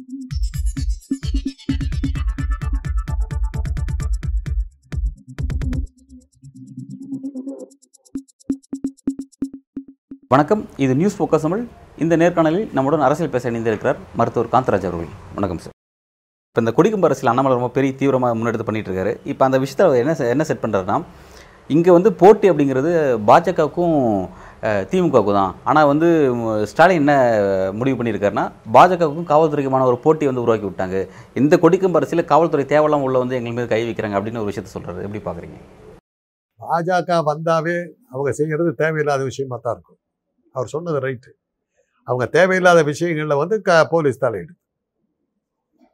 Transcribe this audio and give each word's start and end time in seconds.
வணக்கம். 0.00 0.18
இது 10.84 10.92
news 10.98 11.16
focus 11.18 11.44
Tamil. 11.46 11.62
இந்த 12.04 12.14
நேர்காணலில் 12.22 12.66
நம்முடன் 12.76 13.04
அரசியல் 13.06 13.32
பேச 13.34 13.50
இணைந்திருக்கிறார் 13.50 13.98
மருத்துவர் 14.20 14.50
காந்தராஜ் 14.54 14.86
அவர்கள். 14.88 15.10
வணக்கம் 15.36 15.60
சார். 15.64 15.74
இப்போ 16.48 16.60
இந்த 16.64 16.72
குடிக்கும் 16.76 17.06
அரசியல் 17.08 17.30
அண்ணாமலை 17.32 17.56
ரொம்ப 17.58 17.70
பெரிய 17.78 17.92
தீவிரமாக 18.02 18.36
முன்னெடுத்து 18.38 18.68
பண்ணிட்டு 18.68 18.90
இருக்காரு 18.90 19.12
இப்போ 19.32 19.44
அந்த 19.48 19.58
விஷயத்தை 19.64 19.86
அவர் 19.88 20.00
என்ன 20.02 20.14
என்ன 20.34 20.46
செட் 20.50 20.62
பண்ணுறாருன்னா 20.64 20.96
இங்கே 21.76 21.90
வந்து 21.96 22.12
போட்டி 22.22 22.46
அப்படிங்கிறது 22.52 22.92
பாஜகவுக்கும் 23.28 23.98
அஹ், 24.62 24.84
திமுகவுக்கும் 24.88 25.36
தான் 25.36 25.52
ஆனால் 25.64 25.88
வந்து 25.90 26.08
ஸ்டாலின் 26.70 27.00
என்ன 27.02 27.12
முடிவு 27.78 27.96
பண்ணியிருக்காருன்னா 27.98 28.44
பாஜகவுக்கும் 28.74 29.28
காவல்துறைக்குமான 29.30 29.86
ஒரு 29.86 29.98
போட்டி 30.02 30.24
வந்து 30.26 30.42
உருவாக்கி 30.44 30.66
விட்டாங்க. 30.68 30.96
இந்த 31.40 31.54
கொடிக்கம்பு 31.62 31.98
அரசியல் 32.00 32.30
காவல்துறை 32.32 32.64
தேவையில்லாம 32.72 33.06
உள்ள 33.08 33.18
வந்து 33.22 33.38
எங்கள் 33.38 33.56
மீது 33.56 33.70
கை 33.72 33.80
வைக்கிறாங்க 33.82 34.18
அப்படின்னு 34.18 34.42
ஒரு 34.42 34.50
விஷயத்த 34.50 34.72
சொல்கிறாரு 34.74 35.06
எப்படி 35.06 35.22
பார்க்குறீங்க 35.26 35.58
பாஜக 36.60 37.18
வந்தாவே 37.28 37.76
அவங்க 38.12 38.30
செய்யறது 38.38 38.70
தேவையில்லாத 38.80 39.22
விஷயமா 39.28 39.56
தான் 39.58 39.74
இருக்கும். 39.76 40.00
அவர் 40.54 40.72
சொன்னது 40.74 40.98
ரைட்டு 41.04 41.30
அவங்க 42.08 42.24
தேவையில்லாத 42.36 42.80
விஷயங்கள்ல 42.90 43.36
வந்து 43.40 43.56
க 43.62 43.80
போலீஸ் 43.92 44.22
தலையிடு 44.22 44.52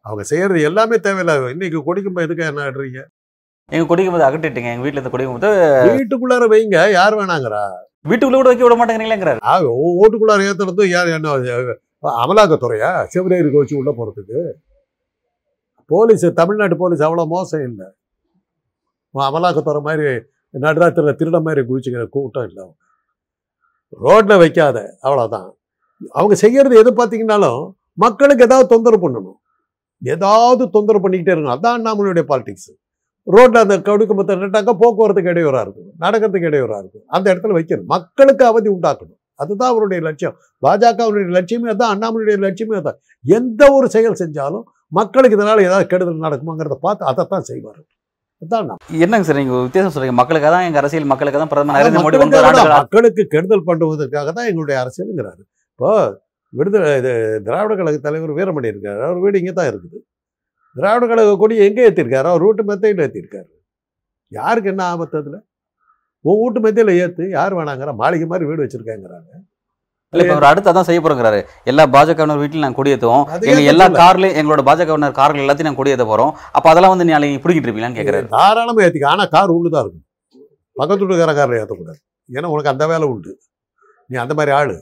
அவங்க 0.07 0.25
செய்யறது 0.31 0.61
எல்லாமே 0.69 0.97
தேவையில்லாத 1.07 1.51
இன்னைக்கு 1.55 1.79
கொடிக்கும்போ 1.87 2.21
எதுக்கு 2.27 2.45
என்ன 2.49 2.65
ஆடுறீங்க? 2.67 3.01
எங்கள் 3.71 3.89
கொடிக்கும்போது 3.91 4.27
அகட்டிட்டீங்க. 4.27 4.71
எங்கள் 4.73 4.87
வீட்டில் 4.87 5.03
இந்த 5.03 5.13
கொடிக்கும்போது 5.13 5.49
வீட்டுக்குள்ளார 5.91 6.45
வைங்க. 6.53 6.79
யார் 6.97 7.17
வேணாங்கிறா? 7.21 7.63
வீட்டுக்குள்ளே 8.07 8.37
கூட 8.37 8.49
வைக்க 8.49 8.69
விட 8.69 8.85
மாட்டேங்கிறீங்களேங்கிறாரு. 8.85 9.39
ஆ, 9.45 9.63
ஓ- 9.65 10.05
ஓட்டுக்குள்ளார 10.05 10.51
ஏத்துறது 10.51 10.89
யார் 10.89 11.07
என்ன 11.07 11.37
அமலாக்கத்துறையா 12.03 13.07
சிவரேருக்கு 13.15 13.57
வச்சு 13.57 13.77
உள்ள 13.77 13.91
போறதுக்கு. 13.91 14.53
போலீஸ் 15.87 16.33
தமிழ்நாட்டு 16.35 16.77
போலீஸ் 16.77 17.03
அவ்வளோ 17.03 17.27
மோசம் 17.27 17.63
இல்லை. 17.63 17.87
அமலாக்கத்துறை 19.19 19.83
மாதிரி 19.83 20.05
நடுராத்திரியில் 20.53 21.17
திருட 21.17 21.43
மாதிரி 21.43 21.67
குதிச்சுக்கிற 21.67 22.09
கூட்டம் 22.09 22.47
இல்லை 22.47 22.67
அவங்க. 23.93 24.37
வைக்காத 24.37 24.99
அவ்வளோதான் 25.03 25.51
அவங்க 26.09 26.35
செய்யறது 26.35 26.77
எது 26.77 26.93
பார்த்தீங்கன்னாலும் 26.93 27.73
மக்களுக்கு 27.93 28.45
ஏதாவது 28.45 28.69
தொந்தரவு 28.69 29.11
பண்ணணும். 29.11 29.37
ஏதாவது 30.01 30.71
தொந்தரவு 30.71 31.09
பண்ணிக்கிட்டே 31.09 31.13
இருக்கணும். 31.13 31.59
அதான் 31.63 31.83
நம்மளுடைய 31.85 32.23
பாலிடிக்ஸ் 32.23 32.86
ரோட்ல 33.35 33.63
அந்த 33.65 33.77
கடுக்கும்பத்தை 33.87 34.35
நட்டாக்கா 34.43 34.73
போக்குவரத்துக்கு 34.83 35.33
இடையூறா 35.35 35.61
இருக்கும். 35.67 35.89
நடக்கிறதுக்கு 36.05 36.49
இடையூறா 36.51 36.77
இருக்கும். 36.83 37.05
அந்த 37.17 37.27
இடத்துல 37.33 37.57
வைக்கணும். 37.59 37.89
மக்களுக்கு 37.95 38.45
அவதி 38.51 38.69
உண்டாக்கணும். 38.77 39.19
அதுதான் 39.43 39.71
அவருடைய 39.73 40.01
லட்சியம். 40.09 40.37
பாஜகவுடைய 40.65 41.33
லட்சியமே 41.37 41.71
அதான் 41.75 41.93
அண்ணாமலையுடைய 41.95 42.39
லட்சியமே 42.47 42.77
அதான். 42.81 42.99
எந்த 43.39 43.63
ஒரு 43.77 43.87
செயல் 43.95 44.21
செஞ்சாலும் 44.23 44.65
மக்களுக்கு 44.99 45.37
இதனால 45.39 45.65
ஏதாவது 45.69 45.87
கெடுதல் 45.93 46.25
நடக்குமாங்கிறத 46.27 46.79
பார்த்து 46.87 47.09
அதைத்தான் 47.11 47.47
செய்வார். 47.51 47.83
என்னங்க 49.05 49.27
சார் 49.27 49.39
நீங்க 49.41 49.55
வித்தியாசம் 49.67 49.93
சொல்றீங்க? 49.95 50.17
மக்களுக்காக 50.21 50.51
தான் 50.55 50.67
எங்க 50.69 50.79
அரசியல் 50.81 51.13
மக்களுக்காக 51.13 51.41
தான் 51.43 51.53
பிரதமர் 51.53 51.77
நரேந்திர 51.77 52.03
மோடி 52.07 52.19
மக்களுக்கு 52.23 52.59
தான். 52.59 52.75
மக்களுக்கு 52.81 53.23
கெடுதல் 53.35 53.67
பண்ணுவதற்காக 53.69 54.33
தான் 54.39 54.49
எங்களுடைய 54.51 54.77
அரசியலுங்கிறாரு. 54.83 55.43
இப்போ 55.73 55.91
விடுதலை 56.59 56.91
இது 57.01 57.13
திராவிட 57.47 57.73
கழக 57.79 57.99
தலைவர் 58.07 58.37
வீரமணி 58.39 58.69
இருக்காரு. 58.73 59.01
அவர் 59.07 59.23
வீடு 59.25 59.41
இங்கே 59.43 59.55
தான் 59.59 59.71
இருக்குது. 59.73 59.99
திராவிட 60.77 61.05
கழக 61.11 61.35
கொடி 61.43 61.55
எங்கே 61.67 61.85
ஏற்றிருக்காரு 61.89 62.29
அவர் 62.33 62.45
வீட்டு 62.47 62.63
மெத்தையில் 62.71 63.03
ஏற்றிருக்காரு 63.07 63.51
யாருக்கு 64.33 64.71
என்ன 64.73 64.83
ஆபத்து 64.93 65.17
அதில்? 65.21 65.39
உன் 66.25 66.41
வீட்டு 66.43 66.61
மெத்தையில் 66.65 66.93
ஏற்று 67.03 67.25
யார் 67.37 67.55
வேணாங்கிற 67.59 67.93
மாளிகை 68.01 68.27
மாதிரி 68.33 68.49
வீடு 68.51 68.63
வச்சிருக்கேங்கிறாங்க. 68.65 69.31
இல்ல 70.13 70.25
இப்ப 70.25 70.35
அவர் 70.37 70.49
அடுத்து 70.49 70.71
அதான் 70.71 70.87
செய்ய 70.89 71.01
போறோங்கிறாரு 71.05 71.39
எல்லா 71.71 71.85
பாஜகவினர் 71.95 72.41
வீட்டில் 72.43 72.65
நாங்க 72.65 72.79
கொடியேற்றுவோம் 72.79 73.25
அது 73.35 73.49
எங்க 73.51 73.63
ஏத்த 73.63 73.73
எல்லா. 73.73 73.87
கார்லயும் 74.01 74.37
எங்களோட 74.41 74.63
பாஜகவினர் 74.69 75.17
கார்கள் 75.21 75.43
எல்லாத்தையும் 75.45 75.69
நாங்க 75.69 75.81
கொடியேற்ற 75.81 76.07
போறோம். 76.11 76.33
அப்ப 76.57 76.67
அதெல்லாம் 76.73 76.93
வந்து 76.95 77.07
நாளைக்கு 77.11 77.43
பிடிக்கிட்டு 77.45 77.69
இருப்பீங்களான்னு 77.69 77.99
கேக்குறாரு. 78.01 78.29
தாராளமாக 78.37 78.87
ஏற்றிக்க 78.87 79.09
ஆனால் 79.15 79.31
கார் 79.35 79.55
உண்டு 79.57 79.73
தான் 79.75 79.85
இருக்கும். 79.85 80.05
பக்கத்து 80.77 81.03
வீட்டுக்கார 81.05 81.35
காரில் 81.41 81.59
ஏற்றக்கூடாது 81.63 82.01
ஏன்னா 82.29 82.51
உனக்கு 82.55 82.73
அந்த 82.75 82.87
வேலை 82.93 83.09
உண்டு. 83.15 83.33
நீ 84.11 84.17
அந்த 84.25 84.35
மாதிரி 84.39 84.53
ஆள். 84.61 84.75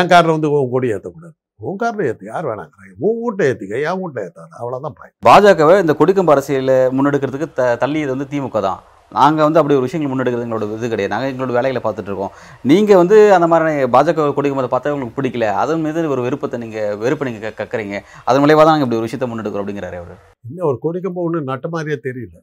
என் 0.00 0.12
காரில் 0.14 0.34
வந்து 0.36 0.48
கொடி 0.74 0.88
ஏற்றக்கூடாது 0.96 1.36
உன் 1.58 1.76
காரில் 1.76 2.06
ஏற்று 2.06 2.26
யார் 2.26 2.46
வேணாங்கிறாங்க? 2.46 2.92
உன் 2.98 3.22
வீட்டை 3.22 3.46
ஏற்றிக்க 3.46 3.92
என் 3.92 4.00
வீட்டை 4.00 4.24
ஏற்றாது 4.24 4.62
அவ்வளோதான் 4.62 4.92
பாய் 4.94 5.40
பாஜகவை 5.40 5.80
இந்த 5.80 5.94
கொடிக்கம்பு 5.98 6.34
அரசியல 6.34 6.72
முன்னெடுக்கிறதுக்கு 6.98 7.52
த 7.52 7.76
தள்ளியது 7.80 8.06
வந்து 8.06 8.26
திமுக 8.30 8.60
தான். 8.60 8.82
நாங்க 9.12 9.42
வந்து 9.42 9.58
அப்படி 9.58 9.78
ஒரு 9.78 9.82
விஷயங்கள் 9.82 10.14
முன்னெடுக்கிறது 10.14 10.36
எங்களோட 10.36 10.74
இது 10.74 10.88
கிடையாது. 10.88 11.08
நாங்க 11.08 11.26
எங்களோட 11.28 11.46
வேலைகளை 11.46 11.80
பார்த்துட்டு 11.84 12.02
இருக்கோம். 12.02 12.30
நீங்க 12.62 12.96
வந்து 12.96 13.34
அந்த 13.34 13.46
மாதிரி 13.46 13.82
பாஜக 13.82 14.24
கொடிக்கும்போது 14.24 14.68
பார்த்தா 14.70 14.90
உங்களுக்கு 14.90 15.22
பிடிக்கல. 15.22 15.44
அதன் 15.44 15.80
மீது 15.80 16.08
ஒரு 16.08 16.22
விருப்பத்தை 16.22 16.60
நீங்க 16.60 16.96
வெறுப்பை 16.96 17.32
நீங்க 17.32 17.50
க- 17.50 17.64
கக்கறீங்க. 17.64 18.00
அதன் 18.24 18.42
மூலியமா 18.42 18.64
தான் 18.64 18.66
நாங்க 18.66 18.84
இப்படி 18.84 19.00
ஒரு 19.00 19.00
விஷயத்தை 19.00 19.30
முன்னெடுக்கிறோம் 19.30 19.64
அப்படிங்கிறாரு 19.64 19.96
அவரு. 19.96 20.14
இன்னும் 20.48 20.68
ஒரு 20.68 20.78
கொடிக்கம்போ 20.82 21.12
ஒன்று 21.14 21.42
நட்ட 21.42 21.68
மாதிரியே 21.68 22.00
தெரியல. 22.04 22.36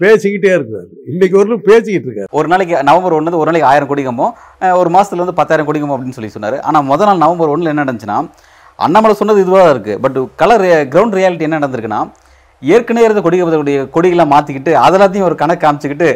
பேசிக்கிட்டே 0.00 0.58
இருக்கிறாரு. 0.58 0.86
இன்னைக்கு 1.06 1.38
ஒரு 1.38 1.60
பேசிக்கிட்டு 1.60 2.10
இருக்காரு. 2.10 2.24
ஒரு 2.30 2.48
நாளைக்கு 2.48 2.82
நவம்பர் 2.82 3.12
ஒன்று 3.12 3.38
ஒரு 3.38 3.52
நாளைக்கு 3.52 3.68
ஆயிரம் 3.68 3.88
கொடிக்கம்பம் 3.88 4.32
அஹ் 4.60 4.76
ஒரு 4.76 4.90
மாசத்துல 4.90 5.16
வந்து 5.16 5.34
பத்தாயிரம் 5.34 5.74
கொடிக்கம்பம் 5.74 5.94
அப்படின்னு 5.94 6.28
சொல்லி 6.28 6.30
சொன்னாரு. 6.30 6.60
ஆனா 6.60 6.82
முத 6.82 6.98
நாள் 6.98 7.16
நவம்பர் 7.16 7.48
ஒன்றில் 7.48 7.68
என்ன 7.68 7.84
நடந்துச்சுன்னா 7.84 8.30
அண்ணாமலை 8.76 9.16
சொன்னது 9.16 9.44
இதுவாக 9.44 9.70
இருக்கு. 9.70 10.00
பட் 10.00 10.18
கலர் 10.36 10.60
கிரவுண்ட் 10.60 11.16
ரியாலிட்டி 11.18 11.40
என்ன 11.40 11.58
நடந்திருக்குன்னா 11.58 12.00
ஏற்கனவே 12.60 13.06
இருந்த 13.06 13.22
கொடிக்கம்பத்துடைய 13.26 13.90
கொடிகளை 13.90 14.24
மாத்திக்கிட்டு 14.30 14.72
அதெல்லாத்தையும் 14.86 15.28
ஒரு 15.28 15.34
கணக்கு 15.34 15.66
காமிச்சுக்கிட்டு 15.66 16.08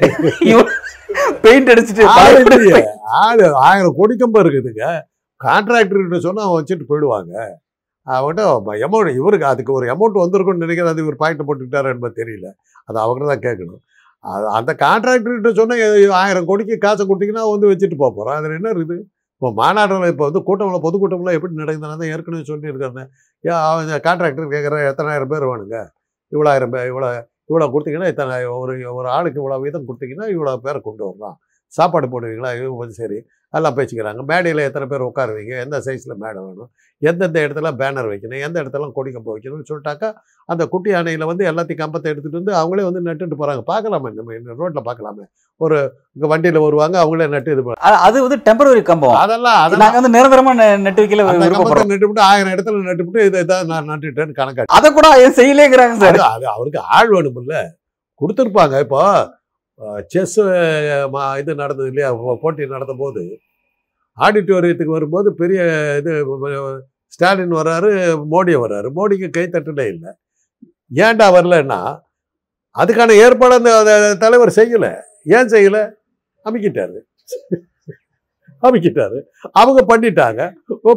பெயிண்ட் 1.43 1.71
அடிச்சுட்டு 1.71 2.04
ஆயிரம் 3.69 3.98
கொடிக்கம்பம் 4.00 4.43
இருக்குதுங்க. 4.44 4.84
கான்ட்ராக்டர்கிட்ட 5.44 6.19
சொன்னா 6.19 6.43
அவன் 6.43 6.65
வச்சுட்டு 6.65 6.84
போயிடுவாங்க. 6.88 7.32
அவன்கிட்ட 8.06 8.43
அமௌண்ட் 8.87 9.15
இவருக்கு 9.15 9.47
அதுக்கு 9.47 9.72
ஒரு 9.72 9.87
அமௌண்ட் 9.87 10.19
வந்திருக்கும்னு 10.22 10.65
நினைக்கிறேன். 10.65 10.92
அது 10.92 11.03
இவர் 11.03 11.16
பாயிண்ட் 11.16 11.41
போட்டுக்கிட்டாரு 11.41 11.92
என்பது 11.92 12.25
தெரியல. 12.25 12.48
அது 12.84 12.98
அவர்கிட்ட 13.04 13.27
தான் 13.27 13.44
கேட்கணும். 13.47 13.81
அது 14.19 14.48
அந்த 14.48 14.77
கான்ட்ராக்டர்கிட்ட 14.78 15.54
சொன்னா 15.54 15.75
எ- 15.75 16.12
ஆயிரம் 16.12 16.44
கோடிக்கு 16.44 16.78
காசை 16.78 17.06
கொடுத்தீங்கன்னா 17.06 17.50
வந்து 17.50 17.71
வச்சுட்டு 17.71 17.97
போக 17.97 18.12
போகிறோம் 18.16 18.38
அதில் 18.38 18.59
என்ன 18.59 18.71
இருக்குது? 18.71 18.98
இப்போ 19.40 19.48
மாநாடுகள் 19.60 20.10
இப்போ 20.12 20.24
வந்து 20.28 20.40
கூட்டம்லாம் 20.48 20.82
பொதுக்கூட்டம்லாம் 20.86 21.36
எப்படி 21.36 21.52
நடக்குதுன்னு 21.60 22.08
ஏற்கனவே 22.14 22.42
சொல்லியிருக்காங்க. 22.50 23.02
ஏன் 23.44 24.02
கான்ட்ராக்டர் 24.06 24.50
கேட்குற 24.54 24.78
எத்தனாயிரம் 24.90 25.30
பேர் 25.32 25.46
வேணுங்க? 25.50 25.78
இவ்வளோ 26.32 26.50
ஆயிரம் 26.52 26.72
பேர் 26.74 26.88
இவ்வளோ 26.90 27.08
இவ்வளோ 27.50 27.66
கொடுத்தீங்கன்னா 27.74 28.10
இத்தனை 28.12 28.34
ஒரு 28.62 28.72
ஒரு 28.98 29.08
ஆளுக்கு 29.16 29.40
இவ்வளோ 29.42 29.58
வீதம் 29.64 29.86
கொடுத்தீங்கன்னா 29.88 30.26
இவ்வளோ 30.34 30.52
பேரை 30.66 30.80
கொண்டு 30.88 31.02
வரலாம். 31.08 31.36
சாப்பாடு 31.70 32.06
போடுவீங்களா? 32.06 32.81
இது 32.81 32.92
சரி. 32.92 33.22
எல்லாம் 33.53 33.76
பேசிக்கிறாங்க. 33.76 34.25
மேடையில் 34.25 34.62
எத்தனை 34.62 34.88
பேர் 34.88 35.00
உட்காருவீங்க? 35.00 35.60
எந்த 35.60 35.78
சைஸில் 35.78 36.14
மேடை 36.14 36.42
வேணும்? 36.42 36.70
எந்தெந்த 36.98 37.41
இடத்துல 37.41 37.70
பேனர் 37.72 38.08
வைக்கணும்? 38.10 38.41
எந்த 38.41 38.62
இடத்துல 38.62 38.92
கொடி 38.92 39.12
கம்பம் 39.12 39.38
வைக்கணும்னு 39.38 39.64
சொல்லிட்டாக்கா 39.69 40.14
அந்த 40.44 40.66
குட்டி 40.66 40.92
யானையில் 40.92 41.25
வந்து 41.25 41.53
எல்லாத்தையும் 41.53 41.78
கம்பத்தை 41.78 42.09
எடுத்துகிட்டு 42.12 42.42
வந்து 42.42 42.53
அவங்களே 42.53 42.92
வந்து 42.92 43.00
நட்டுட்டு 43.00 43.38
போகிறாங்க 43.38 43.62
பார்க்கலாமே 43.66 44.12
நம்ம 44.12 44.54
ரோட்டில் 44.56 44.84
பார்க்கலாமே. 44.84 45.25
ஒரு 45.56 45.92
இங்கே 46.12 46.28
வண்டியில் 46.28 46.60
வருவாங்க 46.60 47.04
அவங்களே 47.04 47.28
நட்டு 47.28 47.53
இது 47.53 47.72
அது 47.76 48.28
வந்து 48.28 48.36
டெம்பரரி 48.36 48.82
கம்பம். 48.82 49.14
அதெல்லாம் 49.14 49.62
அதெல்லாம். 49.62 49.92
நாங்க 49.92 50.00
வந்து 50.00 50.19
நிரந்தரமா 50.19 50.56
நெ- 50.56 50.80
நெட்டு 50.80 51.03
வைக்கல 51.04 51.86
நட்டுவிட்டு 51.86 52.20
ஆயிரம் 52.20 52.53
இடத்துல 52.53 52.82
நட்டுவிட்டு 52.82 53.25
இதை 53.25 53.41
இதான் 53.41 53.66
நான் 53.66 53.88
நட்டுட்டேன்னு 53.88 54.32
கணக்காட்டு. 54.32 54.75
அதை 54.75 54.92
கூட 54.92 55.09
ஏன் 55.09 55.34
செய்யலேங்கிறாங்க 55.34 55.97
சார். 55.97 56.09
அது 56.09 56.22
அது 56.22 56.47
அவருக்கு 56.48 56.80
ஆள் 56.80 57.10
வேணுமில்ல. 57.10 57.64
கொடுத்துருப்பாங்க 58.20 58.80
இப்போ. 58.80 59.30
செஸ் 60.12 60.38
இது 61.41 61.52
நடந்தது 61.62 61.88
இல்லையா? 61.91 62.08
போட்டி 62.42 62.66
நடந்த 62.74 62.94
போது 63.02 63.22
ஆடிட்டோரியத்துக்கு 64.24 64.96
வரும்போது 64.96 65.28
பெரிய 65.41 65.60
இது 66.00 66.12
ஸ்டாலின் 67.14 67.54
வர்றாரு 67.58 67.91
மோடி 68.32 68.54
வர்றாரு. 68.64 68.88
மோடிக்கு 68.98 69.28
கைத்தட்டலே 69.36 69.86
இல்லை. 69.94 70.10
ஏன்டா 71.04 71.26
வரலன்னா 71.36 71.80
அதுக்கான 72.80 73.14
ஏற்பாடு 73.24 73.54
அந்த 73.60 74.00
தலைவர் 74.24 74.58
செய்யல. 74.58 74.88
ஏன் 75.36 75.52
செய்யல? 75.54 75.78
அமைக்கிட்டாரு. 76.48 76.98
அமைக்கிட்டாரு. 78.66 79.18
அவங்க 79.60 79.80
பண்ணிட்டாங்க. 79.92 80.41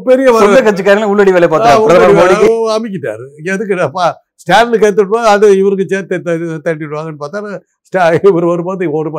பெரிய 0.09 0.27
கட்சிக்காரங்க 0.67 1.09
உள்ளடி 1.13 1.31
வேலை 1.37 1.49
பார்த்தாங்க 1.53 2.09
அமைக்கிட்டாரு. 2.77 3.25
எதுக்குடாப்பா 3.53 4.07
ஸ்டாலினுக்கு 4.43 4.87
எடுத்துட்டு 4.87 5.31
அது 5.33 5.45
இவருக்கு 5.61 5.85
சேர்த்து 5.93 6.15
தட்டிடுவாங்கன்னு 6.67 7.23
பார்த்தா 7.23 7.59
இவர் 8.29 8.51
வரும்போது 8.51 8.91
ஒரு 8.99 9.09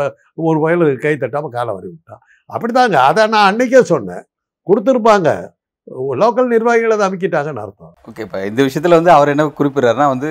ஒரு 0.51 0.59
வயலுக்கு 0.67 1.05
கை 1.07 1.15
தட்டாம 1.25 1.51
காலை 1.57 1.73
வரி 1.79 1.89
விட்டான். 1.91 2.23
அப்படிதாங்க 2.55 2.97
அதை 3.09 3.23
நான் 3.35 3.49
அன்னைக்கே 3.51 3.83
சொன்னேன். 3.95 4.25
கொடுத்துருப்பாங்க. 4.69 5.31
லோக்கல் 6.21 6.47
நிர்வாகிகள் 6.53 6.95
அதை 6.95 7.07
அமைக்கிட்டாங்கன்னு 7.07 7.63
அர்த்தம். 7.63 7.91
ஓகே 8.09 8.23
இப்போ 8.27 8.39
இந்த 8.51 8.61
விஷயத்தில் 8.67 8.97
வந்து 8.97 9.11
அவர் 9.15 9.33
என்ன 9.33 9.45
குறிப்பிடுறாருன்னா 9.59 10.07
வந்து 10.13 10.29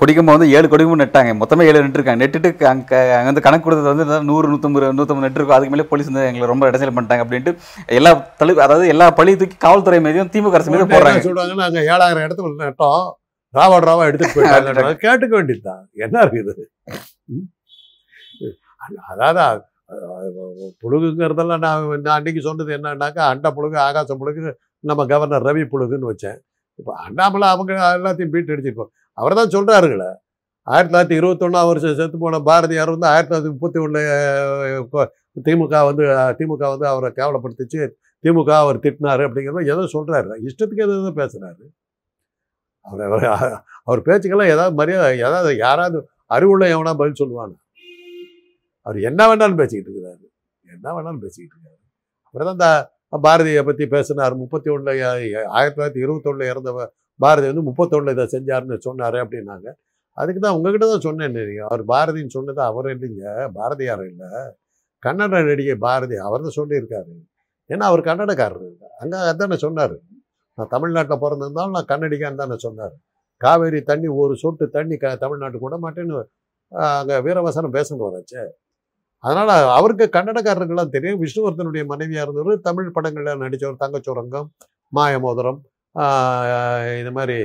கொடிக்கம்பம் 0.00 0.36
வந்து 0.36 0.48
ஏழு 0.56 0.66
கொடிக்கம்பம் 0.72 1.02
நட்டாங்க. 1.02 1.32
மொத்தமே 1.42 1.66
ஏழு 1.68 1.84
நட்டுருக்காங்க. 1.84 2.20
நெட்டுட்டு 2.22 2.50
அங்கே 2.72 2.98
அங்கே 3.18 3.28
வந்து 3.30 3.44
கணக்கு 3.46 3.66
கொடுத்தது 3.66 3.92
வந்து 3.92 4.18
நூறு 4.30 4.50
நூற்றம்பது 4.52 4.88
நூற்றம்பது 4.98 5.26
நெட்டு 5.26 5.40
இருக்கும். 5.40 5.58
அதுக்கு 5.58 5.74
மேலே 5.74 5.86
போலீஸ் 5.92 6.10
வந்து 6.10 6.26
எங்களை 6.30 6.50
ரொம்ப 6.52 6.70
இடைஞ்சல் 6.70 6.94
பண்ணிட்டாங்க 6.96 7.26
அப்படின்ட்டு 7.26 7.54
எல்லா 7.98 8.12
தளி 8.42 8.58
அதாவது 8.66 8.90
எல்லா 8.94 9.08
பழி 9.20 9.36
தூக்கி 9.42 9.58
காவல்துறை 9.66 10.00
மீதும் 10.08 10.32
திமுக 10.34 10.58
அரசு 10.60 10.72
மீது 10.74 10.84
உடனே 10.84 10.94
போடுறாங்க. 10.96 11.20
என்ன 11.20 11.28
சொல்றாங்க 11.28 11.56
நாங்க 11.64 11.80
ஏழாயிரம் 11.92 12.26
இடத்துல 12.26 12.52
நட்டோம். 12.66 13.08
ராவா 13.54 13.76
ராவா 13.88 14.06
எடுத்துட்டு 14.08 14.36
போயிட்டாங்க 14.36 14.70
கேட்டுக்க 15.04 15.32
வேண்டியதுதான். 15.38 15.82
என்ன 16.04 16.16
இருக்குது? 16.24 16.52
அதாவது 19.12 19.44
புழுகுங்கிறதெல்லாம் 20.82 21.62
நான் 21.66 21.84
நான் 22.04 22.16
அன்னைக்கு 22.18 22.42
சொன்னது 22.48 22.70
என்னன்னாக்கா 22.78 23.22
அண்ட 23.32 23.48
புழுகு 23.58 23.78
ஆகாச 23.86 24.16
புழுகு 24.22 24.42
நம்ம 24.84 25.06
கவர்னர் 25.12 25.46
ரவி 25.48 25.64
புழுகுன்னு 25.72 26.10
வச்சேன். 26.12 26.38
இப்போ 26.78 26.92
அண்ணாமலை 27.06 27.46
அவங்க 27.54 27.72
எல்லாத்தையும் 27.98 28.32
பீட் 28.34 28.52
அடிச்சிருப்போம் 28.54 28.92
அவர் 29.18 29.38
தான் 29.40 29.54
சொல்கிறாருங்களே 29.56 30.10
ஆயிரத்தி 30.66 30.92
தொள்ளாயிரத்தி 30.92 31.18
இருபத்தொன்னாம் 31.20 31.68
வருஷம் 31.70 31.96
செத்து 32.00 32.18
போன 32.24 32.40
பாரதியார் 32.48 32.94
வந்து 32.94 33.08
ஆயிரத்தி 33.12 33.30
தொள்ளாயிரத்தி 33.32 33.54
முப்பத்தி 33.54 33.78
ஒன்றில் 33.84 35.10
திமுக 35.46 35.74
வந்து 35.88 36.04
திமுக 36.40 36.62
வந்து 36.74 36.86
அவரை 36.92 37.10
கேவலப்படுத்திச்சு. 37.18 37.80
திமுக 38.24 38.50
அவர் 38.64 38.82
திட்டினாரு 38.84 39.22
அப்படிங்கிறத 39.28 39.64
ஏதோ 39.74 39.84
சொல்கிறாரு 39.96 40.38
இஷ்டத்துக்கு 40.48 40.84
எதோ 40.86 40.96
எதோ 41.02 41.12
பேசுகிறாரு 41.20 41.64
அவர் 42.86 43.02
அவர் 43.12 43.54
அவர் 43.88 44.00
பேச்சுக்கெல்லாம் 44.08 44.52
ஏதாவது 44.54 44.74
மரியாதை 44.80 45.08
ஏதாவது 45.28 45.50
யாராவது 45.64 45.98
அறிவுள்ள 46.36 46.64
எவனா 46.74 46.92
பதில் 47.00 47.20
சொல்லுவாங்க. 47.22 47.54
அவர் 48.86 48.98
என்ன 49.08 49.20
வேணாலும் 49.30 49.60
பேசிக்கிட்டு 49.62 49.90
இருக்கிறாரு 49.90 50.24
என்ன 50.74 50.86
வேணாலும் 50.96 51.22
பேசிக்கிட்டு 51.24 51.54
இருக்காரு. 51.56 51.80
அப்புறம் 52.28 52.48
தான் 52.48 52.78
இந்த 53.08 53.18
பாரதியை 53.26 53.62
பற்றி 53.68 53.84
பேசினார். 53.96 54.34
முப்பத்தி 54.42 54.68
ஒன்றில் 54.72 54.90
ஆயிரத்தி 55.56 55.76
தொள்ளாயிரத்தி 55.76 56.02
இருபத்தொன்னில் 56.04 56.50
இறந்த 56.52 56.70
பாரதி 57.24 57.46
வந்து 57.50 57.64
முப்பத்தொன்னில் 57.68 58.14
இதை 58.16 58.26
செஞ்சாருன்னு 58.34 58.76
சொன்னார் 58.88 59.16
அப்படின்னாங்க. 59.22 59.68
அதுக்கு 60.20 60.40
தான் 60.44 60.56
உங்ககிட்ட 60.58 60.86
தான் 60.92 61.04
சொன்னேன் 61.06 61.34
நீங்கள் 61.50 61.66
அவர் 61.68 61.82
பாரதின்னு 61.92 62.34
சொன்னது 62.36 62.60
அவர் 62.70 62.88
இல்லைங்க. 62.94 63.24
பாரதியார் 63.58 64.04
இல்லை. 64.12 64.30
கன்னட 65.06 65.40
நடிகை 65.48 65.76
பாரதி 65.86 66.16
அவர் 66.28 66.44
தான் 66.46 66.58
சொல்லியிருக்காரு. 66.60 67.12
ஏன்னா 67.70 67.84
அவர் 67.90 68.02
கன்னடக்காரர். 68.10 68.68
அங்கே 69.02 69.18
அதானே 69.32 69.58
சொன்னார். 69.66 69.96
நான் 70.58 70.72
தமிழ்நாட்டில் 70.74 71.22
பிறந்திருந்தாலும் 71.24 71.76
நான் 71.76 71.90
கன்னடிக்கான்னு 71.92 72.40
தானே 72.42 72.56
சொன்னார். 72.66 72.94
காவேரி 73.44 73.80
தண்ணி 73.90 74.08
ஒரு 74.22 74.34
சொட்டு 74.42 74.64
தண்ணி 74.76 74.96
க 75.02 75.14
தமிழ்நாட்டுக்கு 75.24 75.66
விட 75.66 75.76
மாட்டேன்னு 75.84 76.22
அங்கே 77.00 77.16
வீரவசனம் 77.26 77.76
பேசணும் 77.76 78.06
வராச்சே 78.06 78.42
அதனால் 79.24 79.52
அவருக்கு 79.76 80.06
கன்னடக்காரர்கள்லாம் 80.16 80.94
தெரியும். 80.96 81.20
விஷ்ணுவர்தனுடைய 81.24 81.84
மனைவியாக 81.92 82.26
இருந்தவர் 82.26 82.66
தமிழ் 82.68 82.94
படங்களில் 82.96 83.40
நடித்தவர் 83.44 83.80
தங்கச்சுரங்கம் 83.84 84.48
மாயமோதரம் 84.98 85.60
இது 87.00 87.12
மாதிரி 87.18 87.38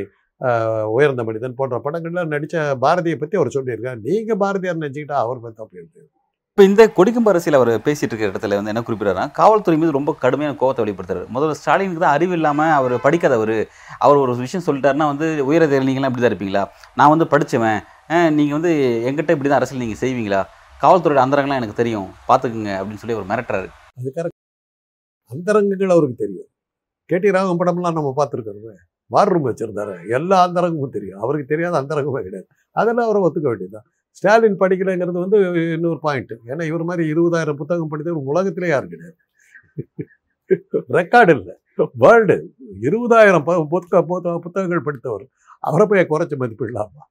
உயர்ந்த 0.95 1.21
மனிதன் 1.27 1.57
போன்ற 1.60 1.77
படங்களில் 1.86 2.31
நடித்த 2.33 2.57
பாரதியை 2.83 3.18
பற்றி 3.19 3.36
அவர் 3.39 3.56
சொல்லியிருக்கார். 3.57 4.01
நீங்கள் 4.07 4.42
பாரதியார் 4.44 4.81
நினச்சிக்கிட்டா 4.81 5.19
அவர் 5.25 5.44
பற்றி 5.45 5.62
அப்படி 5.63 5.81
இருக்கு 5.81 6.04
இப்போ 6.53 6.65
இந்த 6.69 6.83
கொடிக்கும் 6.97 7.27
அரசியல் 7.29 7.55
அவர் 7.57 7.69
பேசிட்டு 7.85 8.11
இருக்கிற 8.11 8.31
இடத்துல 8.31 8.57
வந்து 8.57 8.71
என்ன 8.71 8.81
குறிப்பிடுறாருன்னா 8.88 9.23
காவல்துறை 9.38 9.77
மீது 9.81 9.95
ரொம்ப 9.95 10.11
கடுமையான 10.23 10.55
கோவத்தை 10.59 10.81
வெளிப்படுத்துறாரு. 10.83 11.25
முதல்ல 11.35 11.53
ஸ்டாலினுக்கு 11.59 12.01
தான் 12.03 12.13
அறிவு 12.17 12.33
இல்லாமல் 12.38 12.73
அவர் 12.79 12.94
படிக்காதவர் 13.05 13.53
அவர் 14.05 14.19
ஒரு 14.23 14.33
விஷயம் 14.44 14.65
சொல்லிட்டாருன்னா 14.67 15.05
வந்து 15.11 15.27
உயரதிகாரி 15.47 15.88
நீங்களாம் 15.89 16.11
இப்படி 16.11 16.23
தான் 16.23 16.31
இருப்பீங்களா? 16.33 16.63
நான் 17.00 17.11
வந்து 17.13 17.27
படித்தவன் 17.31 17.79
நீங்கள் 18.38 18.57
வந்து 18.57 18.73
எங்கிட்ட 19.09 19.35
இப்படி 19.35 19.50
தான் 19.51 19.59
அரசியல் 19.59 19.83
நீங்கள் 19.83 20.01
செய்வீங்களா? 20.03 20.41
காவல்துறையோட 20.81 21.21
அந்தரங்கள்லாம் 21.25 21.61
எனக்கு 21.61 21.79
தெரியும். 21.81 22.07
பார்த்துக்குங்க 22.29 22.71
அப்படின்னு 22.79 23.01
சொல்லி 23.03 23.15
அவர் 23.17 23.27
மிரட்டுறாரு. 23.31 23.67
அது 23.97 24.29
அந்தரங்கங்கள் 25.31 25.95
அவருக்கு 25.95 26.21
தெரியும். 26.23 26.50
கேடி 27.09 27.33
ராகம் 27.38 27.61
படம்லாம் 27.63 27.97
நம்ம 28.00 28.13
பார்த்துருக்கோமே 28.21 28.75
வார் 29.11 29.33
ரூம் 29.33 29.50
வச்சிருந்தாரு. 29.50 29.95
எல்லா 30.19 30.38
அந்தரங்கமும் 30.47 30.95
தெரியும். 30.97 31.19
அவருக்கு 31.23 31.51
தெரியாத 31.53 31.75
அந்தரங்கமே 31.81 32.23
கிடையாது. 32.27 32.47
அதெல்லாம் 32.75 33.07
அவரை 33.09 33.19
ஒத்துக்க 33.27 33.47
வேண்டியதுதான். 33.51 33.88
ஸ்டாலின் 34.13 34.60
படிக்கலைங்கிறது 34.60 35.12
வந்து 35.12 35.71
இன்னொரு 35.74 36.00
பாயிண்ட் 36.00 36.31
ஏன்னா 36.45 36.63
இவர் 36.63 36.83
மாதிரி 36.83 37.13
இருபதாயிரம் 37.13 37.54
புத்தகம் 37.54 37.88
படித்தவர் 37.88 38.24
உலகத்திலே 38.24 38.68
யாரும் 38.68 38.89
கிடையாது. 38.89 39.18
ரெக்கார்டு 40.89 41.39
இல்லை. 41.39 41.56
வேர்ல்டு 41.94 42.54
இருபதாயிரம் 42.81 43.44
ப- 43.44 43.68
புத்தக 43.69 44.39
புத்தகங்கள் 44.39 44.81
படித்தவர். 44.81 45.27
அவரை 45.60 46.06
போய் 46.06 46.10
குறைச்சி 46.10 46.31
மதிப்பிடலாமா 46.31 47.01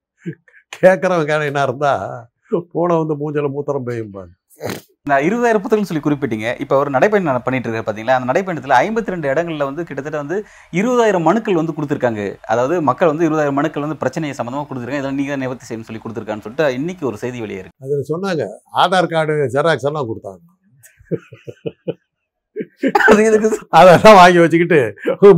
கேட்குறவங்க 0.80 1.44
என்ன 1.44 1.62
இருந்தால் 1.62 2.26
பூனை 2.68 3.04
வந்து 3.04 3.14
மூஞ்சல 3.14 3.50
மூத்திரம் 3.50 3.86
பெய்யும்பாங்க. 3.86 4.40
நான் 5.10 5.24
இருபதாயிரம் 5.26 5.62
புத்தகங்கள் 5.62 5.88
சொல்லி 5.90 6.02
குறிப்பிட்டீங்க. 6.04 6.48
இப்போ 6.62 6.74
ஒரு 6.80 6.90
நடைப்பயணம் 6.96 7.44
பண்ணிட்டு 7.46 7.66
இருக்காரு 7.68 7.86
பார்த்தீங்களா 7.86 8.16
அந்த 8.18 8.28
நடைப்பயணத்தில் 8.30 8.74
ஐம்பத்தி 8.82 9.12
ரெண்டு 9.14 9.30
இடங்களில் 9.32 9.66
வந்து 9.68 9.86
கிட்டத்தட்ட 9.88 10.18
வந்து 10.22 10.36
இருபதாயிரம் 10.80 11.26
மனுக்கள் 11.28 11.58
வந்து 11.60 11.74
கொடுத்துருக்காங்க. 11.76 12.24
அதாவது 12.52 12.76
மக்கள் 12.88 13.10
வந்து 13.12 13.26
இருபதாயிரம் 13.28 13.58
மனுக்கள் 13.60 13.84
வந்து 13.86 13.98
பிரச்சனையை 14.02 14.36
சம்மந்தமாக 14.38 14.68
கொடுத்துருக்காங்க. 14.68 15.02
இதெல்லாம் 15.02 15.20
நீங்கள் 15.22 15.42
நிவர்த்தி 15.44 15.68
செய்யணும் 15.68 15.88
சொல்லி 15.88 16.02
கொடுத்துருக்கான்னு 16.04 16.44
சொல்லிட்டு 16.46 16.68
இன்னைக்கு 16.78 17.08
ஒரு 17.10 17.20
செய்தி 17.24 17.40
வெளியே 17.44 17.62
இருக்கு. 17.62 17.82
அதில் 17.86 18.10
சொன்னாங்க. 18.12 18.46
ஆதார் 18.84 19.12
கார்டு 19.14 19.36
ஜெராக்ஸ் 19.56 19.88
எல்லாம் 19.90 20.08
கொடுத்தாங்க. 20.12 20.40
அதெல்லாம் 23.78 24.18
வாங்கி 24.20 24.40
வச்சுக்கிட்டு 24.42 24.80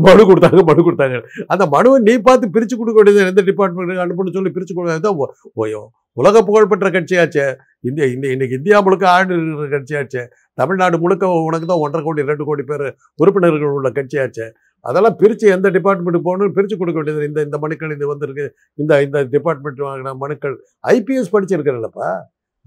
மனு 0.06 0.22
கொடுத்தாங்க 0.30 0.62
மனு 0.70 0.86
கொடுத்தாங்க. 0.86 1.18
அந்த 1.54 1.64
மனுவை 1.74 1.98
நீ 2.08 2.14
பார்த்து 2.28 2.54
பிரித்து 2.56 2.74
கொடுக்க 2.76 2.98
வேண்டியது 3.00 3.30
எந்த 3.32 3.44
டிபார்ட்மெண்ட் 3.50 4.02
அனுப்புன்னு 4.06 4.36
சொல்லி 4.38 4.54
பிரித்து 4.56 4.74
கொடுக்க 4.74 5.82
உலக 6.22 6.40
புகழ்பெற்ற 6.48 6.88
கட்சியாச்சே. 6.94 7.44
இந்தியா 7.88 8.06
இந்த 8.14 8.26
இன்னைக்கு 8.32 8.58
இந்தியா 8.58 8.76
முழுக்க 8.86 9.04
ஆண்டு 9.12 9.32
இருக்கிற 9.36 9.68
கட்சியாச்சே. 9.72 10.22
தமிழ்நாடு 10.60 10.96
முழுக்க 11.04 11.30
உனக்கு 11.46 11.66
தான் 11.70 11.82
ஒன்றரை 11.84 12.02
கோடி 12.04 12.26
ரெண்டு 12.28 12.44
கோடி 12.48 12.64
பேர் 12.68 12.84
உறுப்பினர்கள் 13.22 13.74
உள்ள 13.78 13.88
கட்சியாச்சே. 13.96 14.46
அதெல்லாம் 14.88 15.16
பிரித்து 15.22 15.46
எந்த 15.56 15.68
டிபார்ட்மெண்ட்டுக்கு 15.76 16.28
போகணும்னு 16.28 16.56
பிரித்து 16.56 16.76
கொடுக்க 16.82 16.98
வேண்டியது 17.00 17.28
இந்த 17.30 17.40
இந்த 17.48 17.58
மனுக்கள் 17.64 17.94
இது 17.96 18.12
வந்திருக்கு. 18.12 18.46
இந்த 18.82 19.02
இந்த 19.06 19.24
டிபார்ட்மெண்ட் 19.34 19.82
வாங்கின 19.86 20.14
மனுக்கள். 20.24 20.54
ஐபிஎஸ் 20.94 21.32
படிச்சிருக்கிறல்லப்பா 21.34 22.10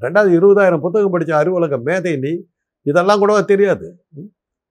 ரெண்டாவது 0.05 0.33
இருபதாயிரம் 0.39 0.83
புத்தகம் 0.85 1.13
படித்த 1.15 1.33
அறிவுலக 1.41 1.79
மேதை 1.89 2.15
நீ. 2.25 2.33
இதெல்லாம் 2.91 3.21
கூட 3.23 3.39
தெரியாது. 3.53 3.87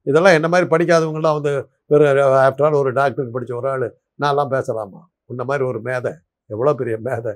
இதெல்லாம் 0.07 0.37
என்ன 0.39 0.49
மாதிரி 0.49 0.69
படிக்காதவங்களாம் 0.75 1.39
வந்து 1.39 1.53
ஒரு 1.87 2.05
ஆஃப்டர் 2.47 2.67
ஆல் 2.67 2.81
ஒரு 2.83 2.91
டாக்டருக்கு 2.93 3.31
படித்த 3.31 3.57
ஒரு 3.57 3.69
ஆள் 3.69 3.87
நான்லாம் 4.21 4.49
பேசலாமா? 4.49 5.01
உன்ன 5.25 5.45
மாதிரி 5.45 5.65
ஒரு 5.65 5.81
மேதை. 5.81 6.13
எவ்வளோ 6.51 6.73
பெரிய 6.75 6.97
மேதை. 7.03 7.33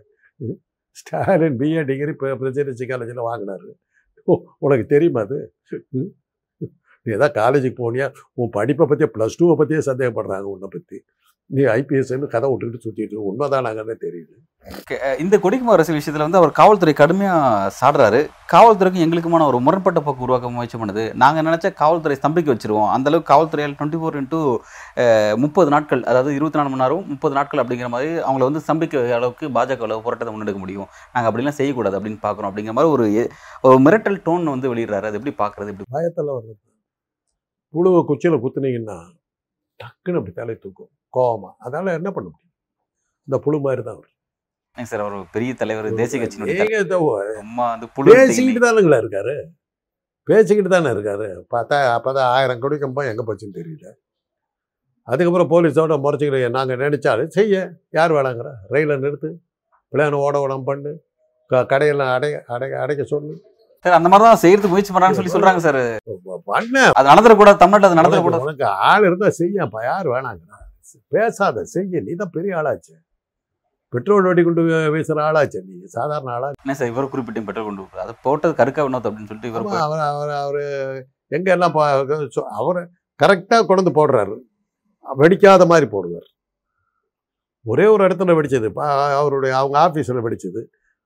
ஸ்டாலின் 0.96 1.58
பிஏ 1.58 1.82
டிகிரி 1.84 2.12
பிரசிடென்சி 2.20 2.86
காலேஜில் 2.88 3.26
வாங்கினாரு. 3.30 3.70
ஓ 4.28 4.34
உனக்கு 4.58 4.86
தெரியுமா 4.86 5.20
அது? 5.20 5.38
ம்? 5.90 6.10
நீ 7.06 7.12
ஏதாவது 7.12 7.36
காலேஜுக்கு 7.40 7.78
போனியா? 7.82 8.06
உன் 8.34 8.50
படிப்பை 8.50 8.86
பற்றியே 8.86 9.10
ப்ளஸ் 9.14 9.38
டூவை 9.40 9.56
பற்றியே 9.56 9.80
சந்தேகப்படுறாங்க 9.86 10.48
உன்னை 10.54 10.68
பற்றி 10.70 10.98
நீ 11.56 11.62
ஐபிஎஸ்ன்னு 11.78 12.32
கதை 12.34 12.46
விட்டுக்கிட்டு 12.50 12.86
சுற்றிட்டு 12.86 13.26
உண்மைதானாங்கன்னு 13.30 13.96
தெரியுது 14.06 14.36
இந்த 15.22 15.34
கொடிக்குமா 15.42 15.74
அரசியல் 15.74 15.98
விஷயத்தில் 15.98 16.24
வந்து 16.24 16.38
அவர் 16.40 16.50
காவல்துறை 16.58 16.92
கடுமையாக 16.96 17.70
சாடுறாரு. 17.78 18.18
காவல்துறைக்கும் 18.52 19.04
எங்களுக்குமான 19.04 19.46
ஒரு 19.50 19.58
முரண்பட்ட 19.66 20.00
போக்கு 20.06 20.24
உருவாக்க 20.26 20.50
முயற்சி 20.56 20.78
பண்ணுது. 20.80 21.04
நாங்கள் 21.22 21.46
நினச்சா 21.46 21.70
காவல்துறை 21.80 22.16
ஸ்தம்பிக்க 22.18 22.48
வச்சிருவோம். 22.54 22.90
அந்த 22.94 23.08
அளவுக்கு 23.10 23.30
காவல்துறையால் 23.32 23.76
டுவெண்ட்டி 23.78 24.00
ஃபோர் 24.00 24.18
இன்ட்டு 24.20 24.40
முப்பது 25.44 25.70
நாட்கள் 25.74 26.02
அதாவது 26.10 26.34
இருபத்தி 26.38 26.58
நாலு 26.60 26.72
மணி 26.72 26.82
நேரம் 26.84 27.06
முப்பது 27.12 27.34
நாட்கள் 27.38 27.62
அப்படிங்கிற 27.62 27.88
மாதிரி 27.94 28.10
அவங்கள 28.26 28.48
வந்து 28.48 28.62
ஸ்தம்பிக்க 28.66 29.04
அளவுக்கு 29.18 29.48
பாஜக 29.56 29.86
அளவு 29.88 30.04
போராட்டத்தை 30.06 30.34
முன்னெடுக்க 30.34 30.62
முடியும். 30.64 30.90
நாங்கள் 31.14 31.30
அப்படிலாம் 31.30 31.58
செய்யக்கூடாது 31.60 31.98
அப்படின்னு 32.00 32.20
பார்க்குறோம். 32.26 32.50
அப்படிங்கிற 32.52 32.74
மாதிரி 32.78 32.92
ஒரு 32.96 33.06
ஒரு 33.68 33.78
மிரட்டல் 33.86 34.20
டோன் 34.28 34.52
வந்து 34.54 34.72
வெளியிடுறாரு. 34.74 35.08
அது 35.10 35.18
எப்படி 35.20 35.34
பார்க்குறது? 35.42 35.72
எப்படி 35.74 35.88
பயத்தில் 35.96 36.34
வர்றது. 36.36 36.60
புழுவை 37.74 38.02
குச்சியில் 38.10 38.42
குத்துனீங்கன்னா 38.44 38.98
டக்குன்னு 39.80 40.18
அப்படி 40.20 40.32
தலை 40.32 40.54
தூக்கும். 40.54 40.90
கோவமா. 41.16 41.50
அதனால 41.58 41.92
என்ன 41.92 42.10
பண்ண 42.10 42.28
முடியும்? 42.30 42.54
இந்த 43.28 43.38
புழு 43.38 43.60
மாதிரி 43.60 43.82
தான் 43.82 43.94
அவர் 43.94 44.10
சார் 44.76 45.00
அவர் 45.00 45.30
பெரிய 45.30 45.54
தலைவர் 45.54 45.94
தேசிய 45.94 46.18
கட்சியினுடைய 46.22 46.56
பேசிக்கிட்டு 48.16 48.60
தானுங்களா 48.66 48.98
இருக்காரு? 49.02 49.34
பேசிக்கிட்டு 50.22 50.70
தானே 50.70 50.90
இருக்காரு? 50.90 51.26
பார்த்தா 51.54 51.76
அப்பதான் 51.96 52.30
ஆயிரம் 52.36 52.58
கோடி 52.58 52.78
கம்பம் 52.78 53.10
எங்கே 53.10 53.24
போச்சுன்னு 53.26 53.58
தெரியல. 53.58 53.88
அதுக்கப்புறம் 55.02 55.50
போலீஸோட 55.50 55.94
முறைச்சிக்கிட்டு 56.04 56.50
நாங்கள் 56.50 56.76
நினைச்சாலும் 56.76 57.26
செய்ய. 57.26 57.54
யார் 57.90 58.12
வேணாங்கிற? 58.12 58.50
ரயிலை 58.68 58.96
நிறுத்து. 58.96 59.30
பிள்ளையான 59.92 60.18
ஓட 60.26 60.40
ஓடம் 60.40 60.64
பண்ணு. 60.64 60.92
கடையெல்லாம் 61.50 62.12
அடை 62.14 62.30
அடை 62.54 62.72
அடைக்க 62.72 63.04
சொல்லு. 63.04 63.34
சார் 63.84 63.96
அந்த 63.98 64.08
மாதிரி 64.08 64.24
தான் 64.24 64.40
செய்யறதுக்கு 64.42 64.72
முயற்சி 64.72 64.92
பண்ணுறான்னு 64.94 65.18
சொல்லி 65.18 65.32
சொல்கிறாங்க 65.34 65.60
சார். 65.66 65.78
பண்ண. 66.50 66.74
அது 66.96 67.10
நடந்துடக்கூடாது 67.10 67.60
தமிழ்நாட்டில் 67.62 67.88
அது 67.90 68.00
நடந்துடக்கூடாது 68.00 68.44
உனக்கு 68.46 68.66
ஆள் 68.88 69.06
இருந்தால் 69.08 69.36
செய்யப்பா 69.38 69.82
யார் 69.84 70.08
வேணாங்கிறா. 70.08 70.58
பேசாத 71.12 71.64
செய்ய. 71.74 72.02
நீ 72.06 72.14
தான் 72.14 72.34
பெரிய 72.36 72.58
ஆளாச்சு. 72.60 72.94
பெட்ரோல் 73.92 74.26
வெடி 74.28 74.42
கொண்டு 74.42 74.62
வீசுற 74.94 75.20
ஆளாச்சு. 75.28 75.60
நீ 75.68 75.74
சாதாரண 75.94 76.30
ஆளா? 76.34 76.48
என்ன 76.64 76.74
சார் 76.74 76.88
இவர் 76.88 77.08
குறிப்பிட்டு 77.08 77.46
பெட்ரோல் 77.48 77.68
கொண்டு 77.68 78.02
அது 78.04 78.12
போட்டது 78.22 78.54
கருக்கா 78.60 78.84
வினோத் 78.86 79.08
அப்படின்னு 79.08 79.30
சொல்லிட்டு 79.30 79.50
இவர் 79.52 79.80
அவர் 79.86 80.02
அவர் 80.10 80.32
அவர் 80.42 80.60
எங்க 81.28 81.48
எல்லாம் 81.50 81.74
அவர் 82.60 82.80
கரெக்டாக 83.20 83.62
கொண்டு 83.66 83.92
போடுறாரு. 83.98 84.36
வெடிக்காத 85.06 85.64
மாதிரி 85.66 85.86
போடுவார். 85.90 86.28
ஒரே 87.66 87.86
ஒரு 87.86 88.02
இடத்துல 88.06 88.34
வெடிச்சது. 88.38 88.68
அவருடைய 89.20 89.52
அவங்க 89.56 89.76
ஆஃபீஸில் 89.86 90.24
வெடிச்சது. 90.26 90.60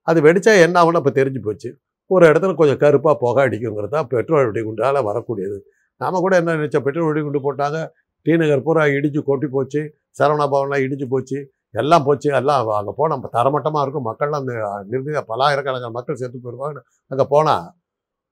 அது 0.08 0.18
வெடிச்சா 0.22 0.52
என்ன 0.66 0.76
ஆகும்னு 0.82 1.00
அப்போ 1.00 1.12
தெரிஞ்சு 1.20 1.40
போச்சு. 1.40 1.70
ஒரு 2.10 2.24
இடத்துல 2.30 2.54
கொஞ்சம் 2.60 2.80
கருப்பாக 2.84 3.14
புகை 3.22 3.42
அடிக்குங்கிறது 3.46 3.94
தான் 3.96 4.08
பெட்ரோல் 4.12 4.46
வெடிகுண்டால் 4.48 4.98
வரக்கூடியது. 5.08 5.58
நாம் 6.00 6.22
கூட 6.24 6.34
என்ன 6.40 6.54
நினச்சோம்? 6.58 6.84
பெட்ரோல் 6.86 7.08
வெடிகுண்டு 7.10 7.40
போட்டாங்க. 7.46 7.78
டி 8.26 8.32
நகர் 8.42 8.64
பூரா 8.66 8.82
இடிச்சு 8.96 9.20
கொட்டி 9.28 9.48
போச்சு. 9.56 9.80
சரவணா 10.18 10.46
பவன்லாம் 10.54 10.84
இடிச்சு 10.86 11.06
போச்சு. 11.14 11.38
எல்லாம் 11.82 12.04
போச்சு. 12.08 12.28
எல்லாம் 12.40 12.70
அங்கே 12.80 12.92
போனால் 13.00 13.24
தரமட்டமாக 13.36 13.84
இருக்கும். 13.84 14.06
மக்கள்லாம் 14.10 14.42
அந்த 14.44 14.54
நிர்ணய 14.92 15.22
பலாயிரக்கணக்கான 15.30 15.92
மக்கள் 15.98 16.20
செத்து 16.22 16.38
போயிருப்பாங்க 16.44 16.82
அங்கே 17.12 17.26
போனால் 17.34 17.66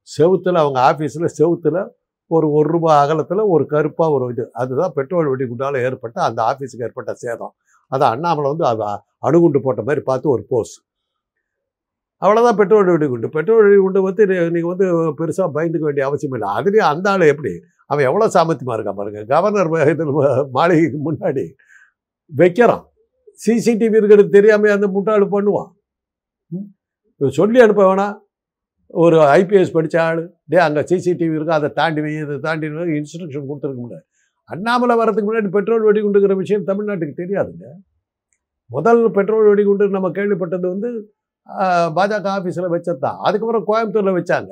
செவுத்தில் 0.08 0.60
அவங்க 0.62 0.78
ஆஃபீஸில் 0.90 1.34
செவுத்தில் 1.38 1.80
ஒரு 2.30 2.46
ஒரு 2.58 2.68
ரூபாய் 2.74 3.00
அகலத்தில் 3.02 3.42
ஒரு 3.54 3.64
கருப்பாக 3.72 4.14
ஒரு 4.16 4.26
இது. 4.34 4.44
அதுதான் 4.60 4.92
பெட்ரோல் 4.98 5.28
வெடிகுண்டால் 5.32 5.76
ஏற்பட்ட 5.86 6.18
அந்த 6.28 6.40
ஆஃபீஸுக்கு 6.50 6.86
ஏற்பட்ட 6.88 7.12
சேதம். 7.24 7.52
அதை 7.92 8.04
அண்ணாமலை 8.14 8.48
வந்து 8.52 8.66
அணுகுண்டு 9.26 9.60
போட்ட 9.66 9.80
மாதிரி 9.88 10.02
பார்த்து 10.10 10.28
ஒரு 10.34 10.44
போஸ். 10.52 10.74
அவ்வளோதான் 12.22 12.58
பெட்ரோல் 12.60 12.90
வெடிகுண்டு 12.94 13.28
பெட்ரோல் 13.36 13.62
வெடிகுண்டு 13.66 14.00
வந்து 14.08 14.22
நீங்கள் 14.54 14.72
வந்து 14.72 14.86
பெருசாக 15.20 15.48
பயந்துக்க 15.56 15.84
வேண்டிய 15.88 16.04
அவசியம் 16.08 16.34
இல்லை. 16.36 16.48
அதுலேயும் 16.58 16.90
அந்த 16.92 17.06
ஆள் 17.12 17.24
எப்படி? 17.32 17.52
அவன் 17.90 18.06
எவ்வளோ 18.08 18.26
சாமர்த்தியமாக 18.34 18.76
இருக்கான் 18.78 18.98
பாருங்க. 19.00 19.22
கவர்னர் 19.32 19.70
இதில் 19.92 20.12
மாளிகைக்கு 20.56 20.98
முன்னாடி 21.06 21.44
வைக்கிறான். 22.32 22.84
சிசிடிவி 23.44 23.98
இருக்கிறது 24.00 24.28
தெரியாமல் 24.36 24.74
அந்த 24.76 24.86
முட்டாள் 24.96 25.32
பண்ணுவான். 25.34 25.70
சொல்லி 27.38 27.58
அனுப்ப 27.64 27.82
வேணாம் 27.88 28.14
ஒரு 29.02 29.18
ஐபிஎஸ் 29.38 29.74
படித்த 29.76 29.96
ஆள். 30.04 30.20
டே 30.52 30.58
அங்கே 30.66 30.82
சிசிடிவி 30.90 31.34
இருக்கும். 31.36 31.58
அதை 31.58 31.68
தாண்டி 31.80 32.00
வை 32.04 32.12
இதை 32.22 32.36
தாண்டி 32.46 32.66
இன்ஸ்ட்ரக்ஷன் 32.98 33.48
கொடுத்துருக்க 33.50 33.80
முடியாது. 33.84 34.04
அண்ணாமலை 34.50 34.94
வரதுக்கு 35.00 35.28
முன்னாடி 35.28 35.50
பெட்ரோல் 35.56 35.86
வெடிகுண்டுங்கிற 35.88 36.36
விஷயம் 36.42 36.66
தமிழ்நாட்டுக்கு 36.70 37.14
தெரியாதுங்க. 37.22 37.66
முதல் 38.70 39.02
பெட்ரோல் 39.18 39.48
வெடிகுண்டு 39.50 39.84
நம்ம 39.96 40.10
கேள்விப்பட்டது 40.18 40.66
வந்து 40.74 40.90
பாஜக 41.96 42.26
ஆஃபீஸில் 42.36 42.72
வச்சது? 42.72 42.96
தான் 42.96 43.16
அதுக்கப்புறம் 43.18 43.66
கோயம்புத்தூரில் 43.66 44.22
வச்சாங்க. 44.22 44.50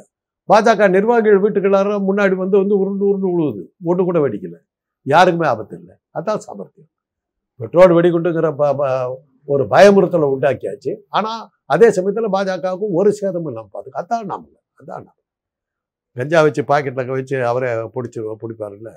பாஜக 0.52 0.88
நிர்வாகிகள் 0.88 1.40
வீட்டுக்கெல்லாரும் 1.40 2.04
முன்னாடி 2.08 2.34
வந்து 2.34 2.58
வந்து 2.58 2.78
உருண்டு 2.78 3.04
உருண்டு 3.04 3.38
உழுவுது. 3.38 3.64
ஒன்று 3.84 4.04
கூட 4.04 4.28
வெடிக்கல. 4.28 4.54
யாருக்குமே 5.02 5.48
ஆபத்து 5.48 5.78
இல்லை. 5.78 5.96
அதான் 6.14 6.36
சாமர்த்தியம். 6.36 6.88
பெட்ரோல் 7.56 7.90
வெடிகுண்டுங்கிற 7.90 8.54
ப- 8.56 8.74
ப- 8.74 9.22
ஒரு 9.44 9.64
பயமுறுத்தலை 9.64 10.36
உண்டாக்கியாச்சு. 10.38 10.96
ஆனால் 11.08 11.48
அதே 11.64 11.90
சமயத்தில் 11.90 12.32
பாஜகவுக்கும் 12.32 12.92
ஒரு 12.92 13.12
சேதமும் 13.12 13.46
இல்லாமல் 13.46 13.70
பார்த்துக்க 13.72 13.96
அதான் 13.96 14.24
நாம 14.24 14.46
அதான் 14.82 15.02
நாம 15.02 15.14
கஞ்சா 16.14 16.42
வச்சு 16.42 16.62
பாக்கெட்டில் 16.62 17.06
வச்சு 17.06 17.46
அவரை 17.46 17.72
பிடிச்சி 17.72 18.34
பிடிப்பாருல்ல. 18.42 18.90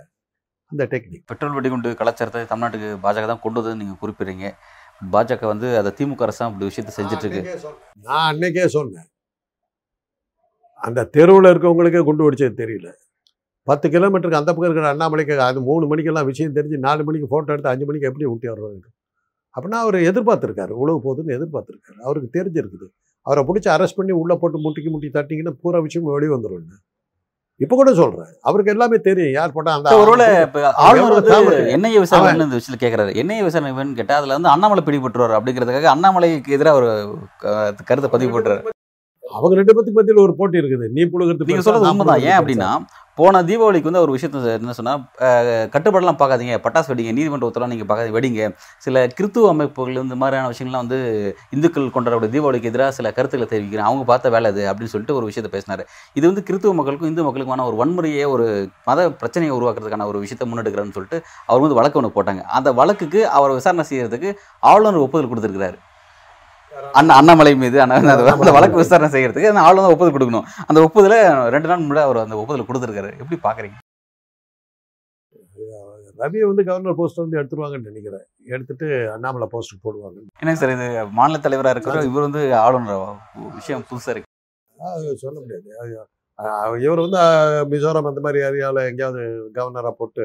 அந்த 0.66 0.86
டெக்னிக் 0.86 1.24
பெட்ரோல் 1.26 1.54
வெடிகுண்டு 1.54 1.96
கலாச்சாரத்தை 1.96 2.42
தமிழ்நாட்டுக்கு 2.42 2.96
பாஜக 2.96 3.28
தான் 3.28 3.40
கொண்டு 3.42 3.62
வந்ததுன்னு 3.62 3.76
நீங்கள் 3.76 4.00
குறிப்பிடுறீங்க. 4.02 4.52
பாஜக 5.02 5.46
வந்து 5.52 5.68
அதை 5.80 5.92
திமுக 5.98 6.26
அரசு 6.28 6.42
அப்படி 6.46 6.70
விஷயத்தை 6.70 6.94
செஞ்சுட்டு 6.98 7.26
இருக்கு 7.28 7.74
நான் 8.08 8.28
அன்னைக்கே 8.32 8.66
சொன்னேன். 8.76 9.08
அந்த 10.88 11.08
தெருவில் 11.16 11.50
இருக்கவங்களுக்கே 11.54 12.02
குண்டு 12.08 12.26
வெடிச்சது 12.26 12.56
தெரியல. 12.62 12.90
பத்து 13.68 13.88
கிலோமீட்டருக்கு 13.90 14.42
அந்த 14.42 14.52
பக்கம் 14.52 14.68
இருக்கிற 14.70 14.88
அண்ணாமலைக்கு 14.94 15.36
அது 15.50 15.62
மூணு 15.70 15.86
மணிக்கெல்லாம் 15.92 16.30
விஷயம் 16.32 16.56
தெரிஞ்சு 16.56 16.78
நாலு 16.88 17.04
மணிக்கு 17.04 17.30
ஃபோட்டோ 17.32 17.54
எடுத்து 17.56 17.72
அஞ்சு 17.74 17.86
மணிக்கு 17.90 18.10
எப்படி 18.10 18.26
ஊட்டி 18.32 18.48
வர்றாங்க 18.48 18.88
அப்படின்னா 19.56 19.80
அவர் 19.86 19.98
எதிர்பார்த்துருக்காரு. 20.10 20.74
உழவு 20.84 21.00
போகுதுன்னு 21.06 21.36
எதிர்பார்த்துருக்காரு. 21.38 21.98
அவருக்கு 22.08 22.30
தெரிஞ்சிருக்குது. 22.38 22.88
அவரை 23.28 23.42
பிடிச்சி 23.48 23.70
அரெஸ்ட் 23.76 24.00
பண்ணி 24.00 24.14
உள்ளே 24.22 24.36
போட்டு 24.42 24.64
முட்டிக்கு 24.66 24.92
முட்டி 24.94 25.10
தட்டிங்கன்னா 25.18 25.54
பூரா 25.62 25.80
விஷயம் 25.88 26.10
வெளியே 26.16 26.34
வந்துடும் 26.36 26.72
இப்போ 27.60 27.76
கூட 27.80 27.90
சொல்கிறேன் 28.00 28.30
அவருக்கு 28.48 28.72
எல்லாமே 28.74 28.98
தெரியும். 29.08 29.34
யார் 29.38 29.54
போட்டால் 29.56 29.76
அந்த 29.78 29.98
ஒருவேளை. 30.00 30.28
என்ஐஏ 31.76 32.00
விசாரணை 32.04 32.46
இந்த 32.46 32.58
விஷயத்துல 32.58 32.80
கேட்கறாரு 32.84 33.12
என்ஐஏ 33.22 33.44
விசாரணை 33.48 33.72
வேணும்னு 33.78 34.00
கேட்டா 34.00 34.16
அதுல 34.20 34.38
வந்து 34.38 34.52
அண்ணாமலை 34.54 34.84
பிடிபட்டுருவார் 34.88 35.36
அப்படிங்கிறதுக்காக 35.38 35.90
அண்ணாமலைக்கு 35.94 36.56
எதிராக 36.58 36.80
ஒரு 36.82 36.90
கருத்தை 37.90 38.10
பதிவு 38.16 38.32
போட்டுறாரு. 38.34 38.64
அவங்க 39.24 39.54
ரெண்டு 39.60 39.74
பேத்துக்கு 39.76 40.00
மத்தியில் 40.00 40.26
ஒரு 40.26 40.34
போட்டி 40.40 40.62
இருக்குது. 40.62 40.88
நீ 40.96 41.02
புழுகிறது 41.12 41.48
நீங்க 41.52 41.66
சொல்றது 41.68 41.90
உண்மைதான். 41.92 42.24
ஏன். 42.30 42.38
அப்படின்னா 42.40 42.72
போன 43.20 43.42
தீபாவளிக்கு 43.50 43.90
வந்து 43.90 44.02
ஒரு 44.06 44.12
விஷயத்த 44.16 44.54
என்ன 44.60 44.76
சொன்னால் 44.78 45.02
கட்டுப்பாடெல்லாம் 45.74 46.18
பார்க்காதீங்க. 46.22 46.56
பட்டாசு 46.66 46.90
வெடிங்க 46.92 47.12
நீதிமன்ற 47.18 47.48
உத்தரவு 47.50 47.72
நீங்கள் 47.74 47.90
பார்க்காதீங்க 47.90 48.18
வெடிங்க. 48.18 48.48
சில 48.86 49.04
கிறித்துவ 49.18 49.52
அமைப்புகள் 49.54 50.00
இந்த 50.06 50.18
மாதிரியான 50.22 50.50
விஷயங்கள்லாம் 50.54 50.86
வந்து 50.86 51.00
இந்துக்கள் 51.56 51.94
கொண்டாடக்கூடிய 51.98 52.34
தீபாவளிக்கு 52.36 52.72
எதிராக 52.72 52.96
சில 53.00 53.12
கருத்துக்களை 53.18 53.50
தெரிவிக்கிறேன். 53.54 53.88
அவங்க 53.90 54.06
பார்த்த 54.12 54.34
வேலை 54.36 54.50
அது 54.54 54.64
அப்படின்னு 54.72 54.94
சொல்லிட்டு 54.96 55.18
ஒரு 55.20 55.30
விஷயத்தை 55.30 55.52
பேசினார். 55.56 55.86
இது 56.18 56.26
வந்து 56.32 56.46
கிறித்துவ 56.50 56.74
மக்களுக்கும் 56.80 57.12
இந்து 57.14 57.28
மக்களுக்குமான 57.30 57.68
ஒரு 57.72 57.80
வன்முறையை 57.84 58.26
ஒரு 58.36 58.48
மத 58.90 59.10
பிரச்சனையை 59.22 59.54
உருவாக்குறதுக்கான 59.60 60.10
ஒரு 60.14 60.20
விஷயத்தை 60.26 60.48
முன்னெடுக்கிறான்னு 60.52 60.98
சொல்லிட்டு 61.00 61.20
அவர் 61.50 61.66
வந்து 61.68 61.80
வழக்கு 61.82 62.00
ஒன்று 62.02 62.16
போட்டாங்க. 62.20 62.44
அந்த 62.60 62.72
வழக்குக்கு 62.82 63.22
அவர் 63.38 63.58
விசாரணை 63.62 63.86
செய்கிறதுக்கு 63.92 64.32
ஆளுநர் 64.74 65.04
ஒப்புதல் 65.08 65.34
கொடுத்திருக்கிறாரு. 65.34 65.80
அண்ணா 67.00 67.14
அண்ணாமலை 67.22 67.52
மீது 67.64 67.78
அண்ணா 67.84 67.96
அந்த 68.34 68.54
வழக்கு 68.58 68.82
விசாரணை 68.82 69.10
செய்யறதுக்கு 69.16 69.52
அந்த 69.52 69.64
ஆளுநர் 69.68 69.94
ஒப்புதல் 69.94 70.16
கொடுக்கணும். 70.16 70.46
அந்த 70.70 70.80
ஒப்புதலை 70.88 71.18
ரெண்டு 71.56 71.70
நாள் 71.72 71.84
முன்னாடி 71.88 72.08
அவர் 72.10 72.26
அந்த 72.26 72.38
ஒப்புதல் 72.42 72.70
கொடுத்துருக்காரு. 72.70 73.12
எப்படி 73.24 73.40
பாக்குறீங்க? 73.48 73.80
ரவியை 76.22 76.46
வந்து 76.50 76.64
கவர்னர் 76.68 76.98
போஸ்ட் 77.00 77.22
வந்து 77.22 77.38
எடுத்துருவாங்கன்னு 77.40 77.90
நினைக்கிறேன். 77.92 78.26
எடுத்துட்டு 78.54 78.88
அண்ணாமலை 79.14 79.48
போஸ்ட் 79.54 79.74
போடுவாங்க. 79.86 80.18
என்னங்க 80.42 80.60
சார் 80.62 80.74
இது 80.76 80.88
மாநில 81.20 81.40
தலைவராக 81.46 81.74
இருக்கிற 81.76 82.04
இவர் 82.10 82.28
வந்து 82.28 82.42
ஆளுநர் 82.66 83.02
விஷயம் 83.58 83.86
புதுசா 83.90 84.12
இருக்கு. 84.14 84.30
அது 84.96 85.18
சொல்ல 85.24 85.38
முடியாது. 85.44 85.68
இவர் 86.86 87.04
வந்து 87.06 87.20
மிசோரம் 87.74 88.10
அந்த 88.12 88.22
மாதிரி 88.26 88.40
ஏரியாவில் 88.48 88.88
எங்கேயாவது 88.90 89.22
கவர்னராக 89.58 89.94
போட்டு 90.02 90.24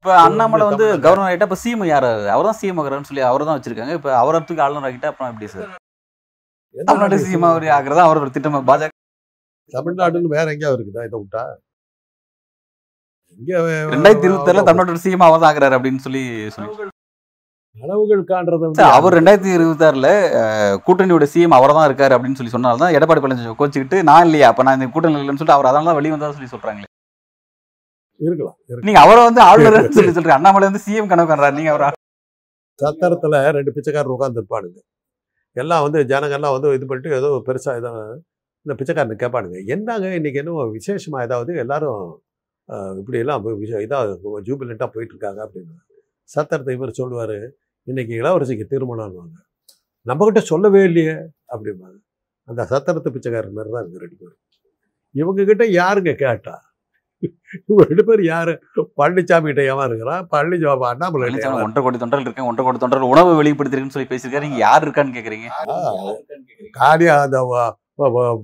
இப்ப 0.00 0.16
அண்ணாமலை 0.26 0.64
வந்து 0.70 0.86
கவர்னர் 1.04 1.28
ஆகிட்டா 1.28 1.48
இப்ப 1.48 1.58
சிஎம் 1.62 1.84
யார்? 1.92 2.10
அவர் 2.34 2.48
தான் 2.48 2.58
சிஎம் 2.60 3.08
சொல்லி 3.10 3.22
அவரை 3.28 3.44
தான் 3.46 3.58
வச்சிருக்காங்க. 3.58 3.94
இப்ப 3.98 4.10
அவரை 4.22 4.40
தூக்கி 4.48 4.64
ஆளுநர் 4.64 4.88
ஆகிட்டா 4.88 5.10
அப்புறம் 5.12 5.30
எப்படி 5.32 5.48
சார்? 5.54 5.70
தமிழ்நாடு 6.76 7.02
நாடு 7.04 7.24
சிஎம் 7.24 7.46
அவர் 7.50 7.64
ஆகிறதா 7.76 8.02
அவர் 8.06 8.20
ஒரு 8.22 8.30
திட்டம்? 8.34 8.56
பாஜக 8.70 8.90
தமிழ்நாடுன்னு 9.72 10.34
வேற 10.34 10.46
எங்கேயாவது 10.54 10.78
இருக்குதா? 10.78 11.04
இதை 11.08 11.18
விட்டா? 11.22 11.42
ரெண்டாயிரத்தி 13.94 14.26
இருபத்தி 14.28 14.50
ஏழுல 14.50 14.62
தமிழ்நாடு 14.68 15.02
சிஎம் 15.04 15.24
அவர் 15.26 15.40
தான் 15.42 15.50
ஆகிறாரு 15.50 15.76
அப்படின்னு 15.78 16.04
சொல்லி 16.06 16.22
கனவுகள் 17.76 18.20
காண்றத 18.30 18.84
அவர் 18.96 19.16
ரெண்டாயிரத்தி 19.18 19.50
இருபத்தாறுல 19.56 20.08
கூட்டணியோட 20.86 21.24
சிஎம் 21.32 21.56
அவர் 21.56 21.74
தான் 21.78 21.88
இருக்காரு 21.88 22.14
அப்படின்னு 22.16 22.38
சொல்லி 22.38 22.54
சொன்னால 22.54 22.80
தான் 22.82 22.94
எடப்பாடி 22.98 23.22
பழனிசாமி 23.22 23.58
கோச்சிக்கிட்டு 23.60 23.98
நான் 24.10 24.26
இல்லையா? 24.28 24.46
அப்ப 24.52 24.64
நான் 24.66 24.78
இந்த 24.78 24.88
கூட்டணி 24.94 25.20
இல்லைன்னு 25.22 25.40
சொல்லிட்டு 25.40 25.58
அவர் 25.58 25.70
அதனால 25.70 25.88
தான் 25.90 25.98
வெளியே 25.98 26.14
வந்தா 26.14 26.30
சொல்லி 26.36 26.52
சொல்றாங்களே. 26.54 26.88
இருக்கலாம் 28.20 28.56
இருக்கலாம். 28.62 28.86
நீங்க 28.88 29.00
அவரை 29.04 29.22
வந்து 29.28 29.42
ஆளுநர் 29.48 29.94
சொல்லி 29.96 30.12
சொல்றீங்க. 30.16 30.38
அண்ணாமலை 30.38 30.68
வந்து 30.70 30.84
சிஎம் 30.86 31.10
கனவு 31.12 31.28
காண்றாரு. 31.30 31.56
நீங்க 31.58 31.72
அவர் 31.74 31.98
சத்திரத்துல 32.78 33.36
ரெண்டு 33.56 33.74
பிச்சைக்காரர் 33.76 34.14
உட்கார்ந்து 34.16 34.40
இருப்பானுங்க 34.42 34.78
எல்லாம் 35.56 35.84
வந்து 35.86 36.00
ஜனங்கள்லாம் 36.12 36.54
வந்து 36.56 36.70
இது 36.78 36.86
பண்ணிட்டு 36.90 37.10
ஏதோ 37.20 37.28
பெருசாக 37.48 37.80
ஏதோ 37.80 37.90
இந்த 38.66 38.74
பிச்சைக்காரனு 38.78 39.16
கேட்பானுங்க 39.22 39.58
என்னங்க 39.74 40.06
இன்னைக்கு 40.18 40.40
என்ன 40.42 40.64
விசேஷமாக 40.78 41.26
ஏதாவது 41.28 41.52
எல்லோரும் 41.64 42.04
இப்படியெல்லாம் 43.00 43.42
விஷயம் 43.62 43.84
இதாக 43.86 44.14
போய் 44.24 44.94
போயிட்டுருக்காங்க 44.94 45.40
அப்படின்னு. 45.46 45.74
சத்திரத்தை 46.30 46.74
இவர் 46.78 46.98
சொல்லுவார் 47.00 47.36
இன்றைக்கி 47.88 48.14
இளவரசிக்கு 48.22 48.64
திருமணம்வாங்க 48.72 49.36
நம்மக்கிட்ட 50.06 50.40
சொல்லவே 50.52 50.82
இல்லையே 50.88 51.16
அப்படிம்பாங்க. 51.54 51.98
அந்த 52.48 52.62
சத்திரத்து 52.72 53.10
பிச்சைக்காரன் 53.16 53.56
மாதிரி 53.58 53.70
தான் 53.74 53.84
இவங்க 53.84 54.00
ரெண்டு 54.04 54.18
பேரும். 54.22 54.40
இவங்கக்கிட்ட 55.14 55.64
யாருங்க 55.80 56.12
கேட்டால் 56.24 56.65
இவங்க 57.66 57.84
ரெண்டு 57.90 58.04
பேர் 58.08 58.22
யாரு? 58.32 58.54
பழனிசாமி 59.00 59.50
கிட்ட 59.50 59.62
ஏமா 59.72 59.84
இருக்கிறான் 59.88 60.22
பழனிசாமி 60.32 60.86
அண்ணாமலை 60.92 61.30
ஒன்றரை 61.66 61.82
கோடி 61.86 62.00
தொண்டர்கள் 62.02 62.28
இருக்கேன் 62.28 62.48
ஒன்றரை 62.50 62.66
கோடி 62.68 62.82
தொண்டர்கள் 62.84 63.12
உணவு 63.14 63.32
வெளிப்படுத்திருக்குன்னு 63.40 63.96
சொல்லி 63.96 64.10
பேசியிருக்காரு. 64.12 64.46
நீங்க 64.48 64.62
யார் 64.66 64.84
இருக்கான்னு 64.86 65.16
கேக்குறீங்க? 65.18 65.48
காலியா 66.80 67.16
அந்த 67.26 67.38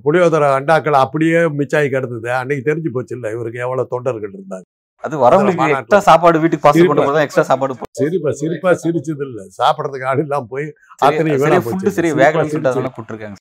புளியோதரை 0.05 0.47
அண்டாக்கள் 0.59 1.03
அப்படியே 1.05 1.41
மிச்சாயி 1.61 1.89
கிடந்தது. 1.95 2.29
அன்னைக்கு 2.41 2.69
தெரிஞ்சு 2.69 2.93
போச்சு 2.95 3.15
இல்ல 3.19 3.35
இவருக்கு 3.37 3.65
எவ்வளவு 3.67 3.93
தொண்டர்கள் 3.95 4.37
இருந்தாங்க. 4.39 4.67
அது 5.05 5.15
வரவங்களுக்கு. 5.23 5.69
எக்ஸ்ட்ரா 5.77 6.01
சாப்பாடு 6.09 6.41
வீட்டுக்கு 6.43 6.65
பாசல் 6.67 6.89
கொண்டு. 6.91 7.07
போறதா 7.07 7.25
எக்ஸ்ட்ரா 7.27 7.45
சாப்பாடு 7.49 7.77
சிரிப்பா 8.01 8.33
சிரிப்பா 8.41 8.73
சிரிச்சது 8.83 9.25
இல்ல. 9.29 9.41
சாப்பிடறதுக்கு 9.59 10.09
ஆள் 10.11 10.23
இல்லாம 10.25 10.47
போய் 10.55 10.67
அத்தனை 11.07 11.37
வேலை 11.45 11.59
ஃபுட்டு 11.65 11.79
போச்சு. 11.85 11.97
சரி 11.99 12.11
வேகலன்னு 12.23 12.53
சொல்லிட்டு. 12.53 12.73
அதெல்லாம் 12.73 12.95
கூப்பிட்டுருக்காங்க 12.97 13.39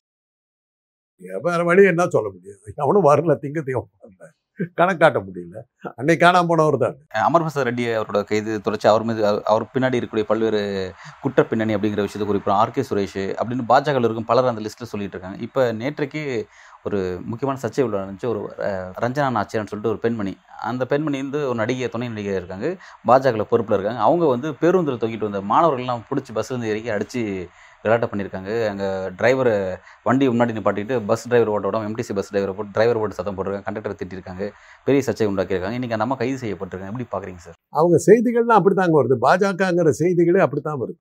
வேற 1.46 1.60
வழி 1.66 1.82
என்ன 1.90 2.06
சொல்ல 2.14 2.28
முடியும்? 2.32 2.80
அவனும் 2.84 3.06
வரல 3.08 3.34
திங்க 3.42 3.60
திங்க 3.66 3.80
வரல. 3.80 4.24
கணக்காட்ட 4.74 5.20
முடியல. 5.20 5.82
அன்னைக்கு 5.96 6.26
காணாம 6.26 6.46
போனவர் 6.46 6.76
தான். 6.76 6.96
அமர் 7.08 7.40
பிரசாத் 7.40 7.66
ரெட்டி 7.66 7.82
அவரோட 7.82 8.24
கைது 8.24 8.60
தொடர்ச்சி 8.60 8.88
அவர் 8.88 9.02
மீது 9.02 9.26
அவர்- 9.26 9.60
பின்னாடி 9.74 9.98
இருக்கக்கூடிய 9.98 10.22
பல்வேறு 10.22 10.92
குற்ற 11.20 11.44
பின்னணி 11.44 11.74
அப்படிங்கிற 11.74 12.00
விஷயத்தை 12.00 12.26
குறிப்பிடும் 12.26 12.60
ஆர் 12.60 12.70
கே 12.70 12.84
சுரேஷ் 12.90 13.36
அப்படின்னு 13.42 13.64
பாஜக 13.68 13.98
இருக்கும் 13.98 14.24
பலர் 14.24 14.46
அந்த 14.46 14.60
லிஸ்ட்டில் 14.60 14.82
சொல்லிட்டு 14.82 15.18
இருக்காங்க. 15.18 15.36
இப்போ 15.36 15.72
நேற்றைக்கு 15.72 16.46
ஒரு 16.84 17.20
முக்கியமான 17.24 17.62
சர்ச்சை 17.64 17.82
உள்ள 17.82 18.04
இருந்துச்சு 18.04 18.26
ஒரு 18.26 18.54
ரஞ்சனா 19.00 19.30
நாச்சியார்னு 19.30 19.44
சொல்லிட்டு 19.44 19.88
ஒரு 19.88 19.98
பெண்மணி 19.98 20.36
அந்த 20.60 20.86
பெண்மணி 20.86 21.20
வந்து 21.20 21.46
ஒரு 21.46 21.54
நடிகை 21.54 21.88
துணை 21.88 22.08
நடிகை 22.08 22.34
இருக்காங்க. 22.34 22.66
பாஜகவில் 23.06 23.42
பொறுப்பில் 23.42 23.78
இருக்காங்க. 23.78 24.00
அவங்க 24.00 24.26
வந்து 24.26 24.54
பேருந்தில் 24.54 24.94
தூக்கிட்டு 24.94 25.28
வந்த 25.28 25.54
மாணவர்கள்லாம் 25.54 26.02
பிடிச்சி 26.10 26.34
பஸ்லேருந்து 26.34 26.64
இறக்கி 26.64 26.90
அடித்து 26.90 27.48
விளையாட்ட 27.84 28.06
பண்ணியிருக்காங்க. 28.10 28.50
அங்கே 28.72 28.88
டிரைவர் 29.20 29.52
வண்டி 30.08 30.26
முன்னாடி 30.32 30.56
நிப்பாட்டிட்டு 30.58 30.96
பஸ் 31.10 31.26
டிரைவர் 31.30 31.52
ஓட்ட 31.54 31.84
எம்டிசி 31.90 32.14
பஸ் 32.18 32.32
டிரைவர் 32.34 32.56
போட்டு 32.58 32.74
டிரைவர் 32.76 33.00
போட்டு 33.02 33.18
சத்தம் 33.18 33.38
போட்டிருக்காங்க. 33.38 33.68
கண்டக்டர் 33.68 34.00
திட்டிருக்காங்க. 34.02 34.44
பெரிய 34.88 35.02
சர்ச்சை 35.08 35.28
உண்டாக்கியிருக்காங்க. 35.32 35.78
இன்னைக்கு 35.80 35.96
அந்த 35.98 36.06
அம்மா 36.08 36.18
கைது 36.22 36.38
செய்யப்பட்டிருக்காங்க. 36.44 36.92
எப்படி 36.94 37.08
பார்க்குறீங்க 37.14 37.42
சார்? 37.46 37.58
அவங்க 37.80 37.98
செய்திகள்லாம் 38.08 38.60
அப்படித்தாங்க 38.60 38.96
வருது. 39.00 39.18
பாஜகங்கிற 39.26 39.92
செய்திகளே 40.02 40.44
அப்படித்தான் 40.46 40.80
வருது. 40.84 41.00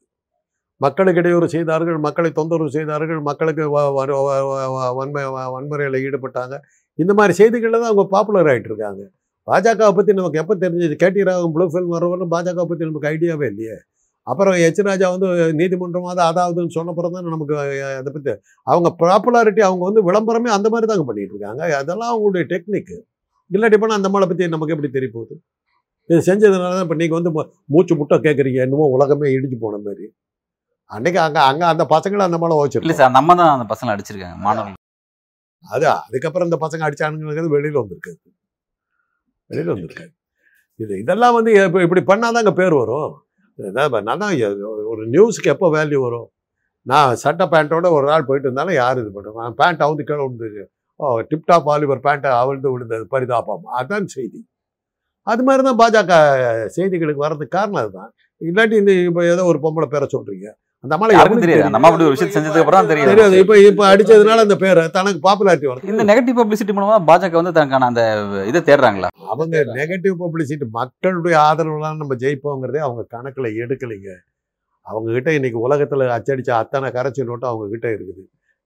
மக்களுக்கு 0.85 1.21
இடையூறு 1.21 1.47
செய்தார்கள் 1.53 1.97
மக்களை 2.05 2.29
தொந்தரவு 2.37 2.75
செய்தார்கள் 2.75 3.19
மக்களுக்கு 3.27 3.63
வன்மை 4.99 5.23
வன்முறையில் 5.55 5.97
ஈடுபட்டாங்க. 6.05 6.55
இந்த 6.99 7.11
மாதிரி 7.19 7.33
செய்திகளில் 7.39 7.81
தான் 7.81 7.89
அவங்க 7.89 8.05
பாப்புலர் 8.15 8.49
ஆகிட்டு 8.51 8.69
இருக்காங்க. 8.71 9.03
பாஜகவை 9.49 9.91
பற்றி 9.97 10.11
நமக்கு 10.17 10.39
எப்போ 10.41 10.55
தெரிஞ்சது? 10.63 10.95
கேடி 11.03 11.21
ராகம் 11.29 11.53
ப்ளூ 11.55 11.65
ஃபில்ம் 11.73 11.93
வரவரும் 11.95 12.31
பாஜக 12.33 12.65
பற்றி 12.71 12.83
நமக்கு 12.89 13.09
ஐடியாவே 13.13 13.45
இல்லையே. 13.51 13.77
அப்புறம் 14.27 14.55
எச் 14.65 14.81
ராஜா 14.87 15.07
வந்து 15.13 15.27
நீதிமன்றம் 15.59 16.09
அது 16.11 16.21
அதாவதுன்னு 16.29 16.75
சொன்ன 16.77 16.93
பிறகு 16.97 17.15
தான் 17.15 17.31
நமக்கு 17.35 17.55
அதை 17.99 18.09
பற்றி 18.15 18.33
அவங்க 18.71 18.89
பாப்புலாரிட்டி 19.01 19.61
அவங்க 19.69 19.83
வந்து 19.89 20.01
விளம்பரமே 20.09 20.49
அந்த 20.57 20.67
மாதிரி 20.73 20.89
தாங்க 20.91 21.05
பண்ணிட்டு 21.09 21.33
இருக்காங்க. 21.35 21.61
அதெல்லாம் 21.81 22.11
அவங்களுடைய 22.13 22.45
டெக்னிக் 22.51 22.93
இல்லாட்டி 23.51 23.77
போனால் 23.81 23.99
அந்த 23.99 24.09
மலை 24.15 24.25
பற்றி 24.31 24.49
நமக்கு 24.55 24.73
எப்படி 24.75 24.91
தெரிய 24.97 25.09
போகுது? 25.15 25.35
இது 26.09 26.19
செஞ்சதுனால 26.27 26.71
தான் 26.75 26.85
இப்போ 26.87 26.97
நீங்கள் 27.01 27.19
வந்து 27.19 27.31
மூச்சு 27.73 27.93
முட்டை 27.99 28.17
கேட்குறீங்க 28.25 28.59
என்னமோ 28.67 28.85
உலகமே 28.95 29.27
இடிஞ்சு 29.35 29.57
போன 29.63 29.79
மாதிரி. 29.87 30.05
அன்னைக்கு 30.91 31.19
அங்கே 31.25 31.41
அங்கே 31.49 31.65
அந்த 31.73 31.83
பசங்களை 31.95 32.23
அந்த 32.27 32.37
மேலே 32.43 32.53
இல்லை 32.53 32.63
வச்சிருக்கோம் 32.65 33.01
சார் 33.01 33.17
நம்ம 33.17 33.35
தான் 33.41 33.51
அந்த 33.55 33.65
பசங்களை 33.71 33.93
அடிச்சிருக்காங்க 33.95 34.37
மாணவர்கள். 34.45 34.79
அது 35.65 35.85
அதுக்கப்புறம் 36.07 36.47
இந்த 36.49 36.57
பசங்க 36.65 36.87
அடிச்சானுங்கிறது 36.87 37.53
வெளியில் 37.55 37.79
வந்திருக்காது 37.81 38.19
வெளியில் 39.49 39.71
வந்திருக்காது 39.73 40.11
இது 40.79 40.93
இதெல்லாம் 41.03 41.35
வந்து 41.37 41.51
இப்போ 41.67 41.79
இப்படி 41.85 42.01
பண்ணாதாங்க 42.11 42.51
பேர் 42.59 42.75
வரும். 42.81 43.11
நல்லா 44.09 44.27
ஒரு 44.91 45.03
நியூஸுக்கு 45.15 45.53
எப்போ 45.55 45.67
வேல்யூ 45.77 45.99
வரும்? 46.07 46.27
நான் 46.85 47.19
சட்டை 47.23 47.45
பேண்ட்டோட 47.53 47.87
ஒரு 47.97 48.05
நாள் 48.11 48.27
போயிட்டு 48.29 48.47
இருந்தாலும் 48.49 48.77
யார் 48.81 48.99
இது 49.01 49.09
பண்ணுவேன் 49.17 49.55
பேண்ட் 49.59 49.83
அவுந்து 49.85 50.03
கீழே 50.09 50.21
விழுந்துச்சு 50.23 50.63
ஓ 50.99 51.07
டிப்டாப் 51.31 51.67
ஆலிவர் 51.73 52.01
பேண்ட்டை 52.07 52.31
அவிழ்ந்து 52.41 52.69
விழுந்தது. 52.73 53.05
பரிதாபம். 53.13 53.63
அதான் 53.79 54.07
செய்தி. 54.15 54.39
அது 55.27 55.41
மாதிரி 55.47 55.63
தான் 55.67 55.79
பாஜக 55.81 56.13
செய்திகளுக்கு 56.77 57.23
வர்றதுக்கு 57.25 57.55
காரணம் 57.57 57.81
அதுதான். 57.83 58.11
இல்லாட்டி 58.41 58.75
இந்த 58.81 58.93
இப்போ 59.09 59.21
ஏதோ 59.33 59.43
ஒரு 59.51 59.59
பொம்பளை 59.65 59.87
பேரை 59.93 60.07
சொல்கிறீங்க 60.15 60.47
அந்த 60.83 60.93
அம்மாவை 60.95 61.13
யாருக்கும் 61.15 61.43
தெரியாது. 61.43 61.71
நம்ம 61.73 61.87
அப்படி 61.89 62.05
ஒரு 62.05 62.13
விஷயத்தை 62.15 62.33
செஞ்சதுக்கு 62.35 62.61
அப்புறம் 62.63 62.79
தான் 62.79 62.91
தெரியாது. 62.91 63.09
தெரியும் 63.11 63.35
இப்போ 63.41 63.55
இப்போ 63.69 63.83
அடிச்சதுனால 63.89 64.43
அந்த 64.45 64.55
பேரை 64.63 64.83
தனக்கு 64.95 65.19
பாப்புலாரிட்டி 65.25 65.67
வருது 65.71 65.91
இந்த 65.93 66.03
நெகட்டிவ் 66.09 66.37
பப்ளிசிட்டி 66.39 66.73
மூலமா 66.77 66.95
பாஜக 67.09 67.37
வந்து 67.39 67.53
தனக்கான 67.57 67.87
அந்த 67.91 68.03
இதை 68.49 68.59
தேடுறாங்களா? 68.69 69.09
அவங்க 69.33 69.63
நெகட்டிவ் 69.79 70.15
பப்ளிசிட்டி 70.23 70.67
மக்களுடைய 70.79 71.35
ஆதரவுலாம் 71.47 71.99
நம்ம 72.01 72.15
ஜெயிப்போங்கிறதே 72.23 72.81
அவங்க 72.87 73.03
கணக்கில் 73.15 73.49
எடுக்கலைங்க. 73.63 74.11
அவங்க 74.85 75.09
கிட்ட 75.17 75.31
இன்னைக்கு 75.39 75.59
உலகத்தில் 75.67 76.03
அச்சடிச்ச 76.15 76.51
அத்தனை 76.61 76.89
கரைச்சி 76.97 77.27
நோட்டும் 77.29 77.51
அவங்க 77.51 77.67
கிட்ட 77.73 77.87
இருக்குது. 77.97 78.23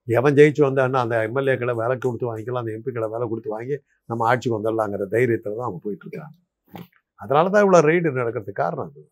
எவன் 0.08 0.38
ஜெயிச்சு 0.38 0.62
வந்தான்னா 0.68 1.02
அந்த 1.06 1.16
எம்எல்ஏக்களை 1.28 1.74
விலை 1.82 1.96
கொடுத்து 1.98 2.30
வாங்கிக்கலாம் 2.30 2.64
அந்த 2.64 2.74
எம்பிக்களை 2.78 3.08
விலை 3.14 3.28
கொடுத்து 3.32 3.52
வாங்கி 3.56 3.76
நம்ம 4.10 4.28
ஆட்சிக்கு 4.32 4.58
வந்துடலாங்கிற 4.58 5.06
தைரியத்தில் 5.16 5.58
தான் 5.60 5.68
அவங்க 5.68 5.82
போயிட்டு 5.86 6.06
இருக்காங்க. 6.08 6.34
அதனால 7.20 7.46
தான் 7.54 7.64
இவ்வளோ 7.66 7.82
ரெய்டு 7.90 8.18
நடக்கிறதுக்கு 8.22 8.62
காரணம் 8.64 8.88
அது. 8.90 9.04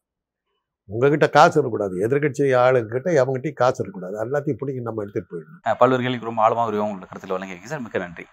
உங்ககிட்ட 0.86 1.30
காசு 1.30 1.62
இருக்கக்கூடாது. 1.62 1.96
எதிர்கட்சி 2.08 2.46
ஆளுகிட்ட 2.64 3.10
அவங்ககிட்ட 3.22 3.54
காசு 3.54 3.84
இருக்கக்கூடாது. 3.84 4.16
எல்லாத்தையும் 4.26 4.60
பிடிக்கும் 4.62 4.88
நம்ம 4.90 5.04
எடுத்துகிட்டு 5.06 5.32
போயிடணும். 5.34 5.76
பல்வேறு 5.78 6.02
கேள்விக்கு 6.02 6.26
ரொம்ப 6.26 6.42
ஆழமாக 6.42 6.68
ஒரு 6.68 6.84
உங்களோட 6.84 7.06
கருத்தில் 7.12 7.36
வழங்கியிருக்கீங்க. 7.36 7.72
சார் 7.74 7.82
மிக்க 7.82 8.00
நன்றி. 8.00 8.26